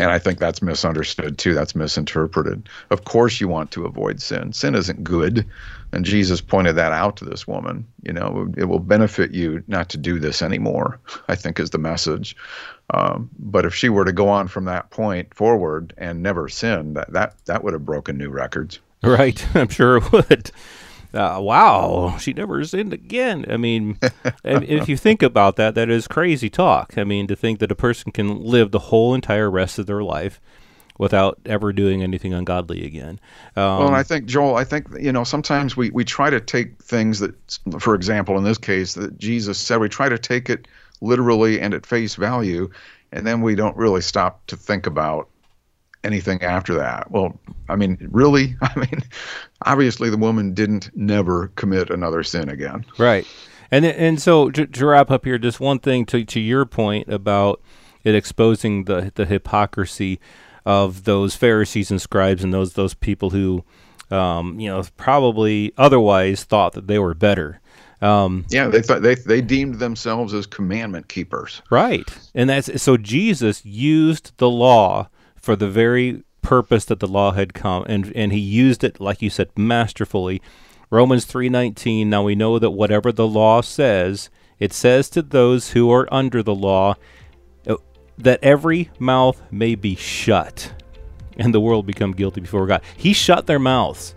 And 0.00 0.10
I 0.10 0.18
think 0.18 0.38
that's 0.38 0.62
misunderstood 0.62 1.36
too. 1.36 1.52
That's 1.52 1.74
misinterpreted. 1.74 2.70
Of 2.90 3.04
course, 3.04 3.38
you 3.38 3.48
want 3.48 3.70
to 3.72 3.84
avoid 3.84 4.22
sin. 4.22 4.54
Sin 4.54 4.74
isn't 4.74 5.04
good. 5.04 5.46
And 5.92 6.06
Jesus 6.06 6.40
pointed 6.40 6.76
that 6.76 6.92
out 6.92 7.18
to 7.18 7.26
this 7.26 7.46
woman. 7.46 7.86
You 8.02 8.14
know, 8.14 8.50
it 8.56 8.64
will 8.64 8.78
benefit 8.78 9.32
you 9.32 9.62
not 9.66 9.90
to 9.90 9.98
do 9.98 10.18
this 10.18 10.40
anymore, 10.40 10.98
I 11.28 11.34
think 11.34 11.60
is 11.60 11.68
the 11.68 11.78
message. 11.78 12.34
Um, 12.94 13.28
but 13.38 13.66
if 13.66 13.74
she 13.74 13.90
were 13.90 14.06
to 14.06 14.12
go 14.12 14.30
on 14.30 14.48
from 14.48 14.64
that 14.64 14.88
point 14.88 15.34
forward 15.34 15.92
and 15.98 16.22
never 16.22 16.48
sin, 16.48 16.94
that, 16.94 17.12
that, 17.12 17.34
that 17.44 17.62
would 17.62 17.74
have 17.74 17.84
broken 17.84 18.16
new 18.16 18.30
records. 18.30 18.78
Right. 19.02 19.44
I'm 19.54 19.68
sure 19.68 19.98
it 19.98 20.12
would 20.12 20.50
uh, 21.14 21.38
wow, 21.40 22.16
she 22.18 22.32
never 22.32 22.64
sinned 22.64 22.92
again. 22.92 23.44
I 23.50 23.56
mean, 23.56 23.98
if 24.44 24.88
you 24.88 24.96
think 24.96 25.22
about 25.22 25.56
that, 25.56 25.74
that 25.74 25.90
is 25.90 26.06
crazy 26.06 26.50
talk. 26.50 26.96
I 26.96 27.04
mean, 27.04 27.26
to 27.26 27.36
think 27.36 27.58
that 27.60 27.72
a 27.72 27.76
person 27.76 28.12
can 28.12 28.42
live 28.42 28.70
the 28.70 28.78
whole 28.78 29.14
entire 29.14 29.50
rest 29.50 29.78
of 29.78 29.86
their 29.86 30.02
life 30.02 30.40
without 31.00 31.40
ever 31.46 31.72
doing 31.72 32.02
anything 32.02 32.34
ungodly 32.34 32.84
again. 32.84 33.18
Um, 33.56 33.78
well, 33.78 33.86
and 33.86 33.96
I 33.96 34.02
think 34.02 34.26
Joel, 34.26 34.56
I 34.56 34.64
think 34.64 34.86
you 35.00 35.10
know 35.10 35.24
sometimes 35.24 35.74
we 35.74 35.88
we 35.90 36.04
try 36.04 36.28
to 36.28 36.40
take 36.40 36.80
things 36.82 37.20
that, 37.20 37.34
for 37.80 37.94
example, 37.94 38.36
in 38.36 38.44
this 38.44 38.58
case 38.58 38.92
that 38.94 39.16
Jesus 39.16 39.56
said, 39.56 39.80
we 39.80 39.88
try 39.88 40.10
to 40.10 40.18
take 40.18 40.50
it 40.50 40.68
literally 41.00 41.58
and 41.58 41.72
at 41.72 41.86
face 41.86 42.16
value, 42.16 42.68
and 43.12 43.26
then 43.26 43.40
we 43.40 43.54
don't 43.54 43.76
really 43.78 44.02
stop 44.02 44.46
to 44.48 44.56
think 44.56 44.86
about 44.86 45.29
anything 46.04 46.42
after 46.42 46.74
that. 46.74 47.10
Well, 47.10 47.38
I 47.68 47.76
mean, 47.76 47.98
really? 48.10 48.56
I 48.62 48.78
mean, 48.78 49.02
obviously 49.62 50.10
the 50.10 50.16
woman 50.16 50.54
didn't 50.54 50.90
never 50.96 51.48
commit 51.48 51.90
another 51.90 52.22
sin 52.22 52.48
again. 52.48 52.84
Right. 52.98 53.26
And 53.70 53.84
and 53.84 54.20
so 54.20 54.50
to, 54.50 54.66
to 54.66 54.86
wrap 54.86 55.10
up 55.10 55.24
here, 55.24 55.38
just 55.38 55.60
one 55.60 55.78
thing 55.78 56.04
to 56.06 56.24
to 56.24 56.40
your 56.40 56.66
point 56.66 57.08
about 57.08 57.60
it 58.02 58.14
exposing 58.14 58.84
the 58.84 59.12
the 59.14 59.26
hypocrisy 59.26 60.20
of 60.66 61.04
those 61.04 61.36
Pharisees 61.36 61.90
and 61.90 62.00
scribes 62.00 62.42
and 62.42 62.52
those 62.52 62.72
those 62.72 62.94
people 62.94 63.30
who, 63.30 63.64
um, 64.10 64.58
you 64.58 64.68
know, 64.68 64.82
probably 64.96 65.72
otherwise 65.78 66.44
thought 66.44 66.72
that 66.72 66.88
they 66.88 66.98
were 66.98 67.14
better. 67.14 67.60
Um, 68.02 68.46
yeah, 68.48 68.66
they 68.66 68.82
thought 68.82 69.02
they 69.02 69.14
they 69.14 69.40
deemed 69.40 69.78
themselves 69.78 70.34
as 70.34 70.46
commandment 70.46 71.08
keepers. 71.08 71.62
Right, 71.70 72.08
and 72.34 72.50
that's 72.50 72.82
so 72.82 72.96
Jesus 72.96 73.64
used 73.64 74.36
the 74.38 74.50
law 74.50 75.08
for 75.40 75.56
the 75.56 75.68
very 75.68 76.22
purpose 76.42 76.84
that 76.86 77.00
the 77.00 77.06
law 77.06 77.32
had 77.32 77.52
come 77.52 77.84
and 77.86 78.12
and 78.16 78.32
he 78.32 78.38
used 78.38 78.82
it 78.82 78.98
like 78.98 79.20
you 79.20 79.28
said 79.28 79.50
masterfully 79.56 80.40
Romans 80.88 81.26
3:19 81.26 82.06
Now 82.06 82.24
we 82.24 82.34
know 82.34 82.58
that 82.58 82.70
whatever 82.70 83.12
the 83.12 83.26
law 83.26 83.60
says 83.60 84.30
it 84.58 84.72
says 84.72 85.08
to 85.10 85.22
those 85.22 85.70
who 85.70 85.90
are 85.90 86.08
under 86.12 86.42
the 86.42 86.54
law 86.54 86.94
uh, 87.66 87.76
that 88.18 88.38
every 88.42 88.90
mouth 88.98 89.40
may 89.50 89.74
be 89.74 89.94
shut 89.94 90.72
and 91.40 91.54
the 91.54 91.60
world 91.60 91.86
become 91.86 92.12
guilty 92.12 92.40
before 92.40 92.66
God. 92.66 92.82
He 92.96 93.12
shut 93.12 93.46
their 93.46 93.58
mouths. 93.58 94.14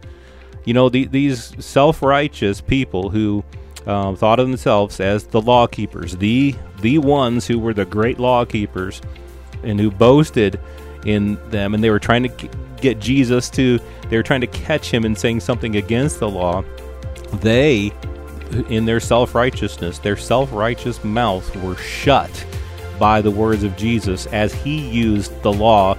You 0.66 0.74
know, 0.74 0.90
the, 0.90 1.06
these 1.06 1.54
self 1.64 2.02
righteous 2.02 2.62
people 2.62 3.10
who 3.10 3.44
um, 3.86 4.16
thought 4.16 4.40
of 4.40 4.48
themselves 4.48 5.00
as 5.00 5.26
the 5.28 5.42
law 5.42 5.68
keepers, 5.68 6.18
the, 6.18 6.56
the 6.82 6.98
ones 7.00 7.48
who 7.48 7.60
were 7.60 7.74
the 7.74 7.86
great 7.86 8.20
law 8.20 8.46
keepers 8.46 9.02
and 9.64 9.80
who 9.80 9.90
boasted 9.90 10.60
in 11.06 11.38
them, 11.50 11.74
and 11.74 11.84
they 11.84 11.90
were 11.90 12.00
trying 12.00 12.24
to 12.24 12.50
get 12.82 13.00
Jesus 13.00 13.50
to, 13.52 13.80
they 14.10 14.18
were 14.18 14.24
trying 14.24 14.42
to 14.42 14.48
catch 14.48 14.92
him 14.92 15.06
in 15.06 15.16
saying 15.16 15.40
something 15.40 15.78
against 15.78 16.20
the 16.20 16.30
law. 16.30 16.64
They, 17.36 17.92
in 18.70 18.86
their 18.86 19.00
self 19.00 19.34
righteousness, 19.34 20.00
their 20.00 20.18
self 20.18 20.52
righteous 20.52 21.04
mouths 21.04 21.54
were 21.58 21.76
shut 21.78 22.46
by 23.00 23.22
the 23.22 23.32
words 23.32 23.64
of 23.64 23.76
Jesus 23.76 24.28
as 24.28 24.54
he 24.54 24.88
used 24.90 25.42
the 25.42 25.52
law 25.52 25.98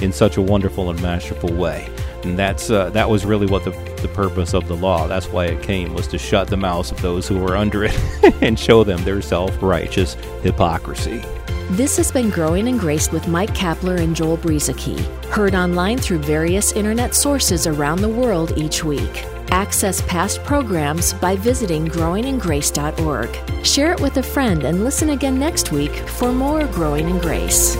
in 0.00 0.12
such 0.12 0.36
a 0.36 0.42
wonderful 0.42 0.90
and 0.90 1.00
masterful 1.02 1.52
way. 1.52 1.88
And 2.24 2.38
that's 2.38 2.70
uh, 2.70 2.90
that 2.90 3.08
was 3.08 3.24
really 3.24 3.46
what 3.46 3.64
the, 3.64 3.70
the 4.02 4.08
purpose 4.08 4.54
of 4.54 4.68
the 4.68 4.76
law. 4.76 5.06
That's 5.06 5.26
why 5.26 5.46
it 5.46 5.62
came 5.62 5.94
was 5.94 6.06
to 6.08 6.18
shut 6.18 6.48
the 6.48 6.56
mouths 6.56 6.90
of 6.90 7.00
those 7.00 7.28
who 7.28 7.38
were 7.38 7.56
under 7.56 7.84
it 7.84 7.94
and 8.42 8.58
show 8.58 8.84
them 8.84 9.02
their 9.04 9.22
self-righteous 9.22 10.14
hypocrisy. 10.42 11.22
This 11.72 11.98
has 11.98 12.10
been 12.10 12.30
Growing 12.30 12.66
in 12.66 12.78
Grace 12.78 13.12
with 13.12 13.28
Mike 13.28 13.54
Kapler 13.54 14.00
and 14.00 14.16
Joel 14.16 14.38
Brueseke, 14.38 15.04
heard 15.26 15.54
online 15.54 15.98
through 15.98 16.20
various 16.20 16.72
internet 16.72 17.14
sources 17.14 17.66
around 17.66 18.00
the 18.00 18.08
world 18.08 18.56
each 18.56 18.82
week. 18.82 19.26
Access 19.50 20.00
past 20.00 20.42
programs 20.44 21.12
by 21.12 21.36
visiting 21.36 21.86
growingingrace.org. 21.86 23.66
Share 23.66 23.92
it 23.92 24.00
with 24.00 24.16
a 24.16 24.22
friend 24.22 24.64
and 24.64 24.82
listen 24.82 25.10
again 25.10 25.38
next 25.38 25.70
week 25.70 25.92
for 25.92 26.32
more 26.32 26.66
Growing 26.68 27.10
in 27.10 27.18
Grace. 27.18 27.76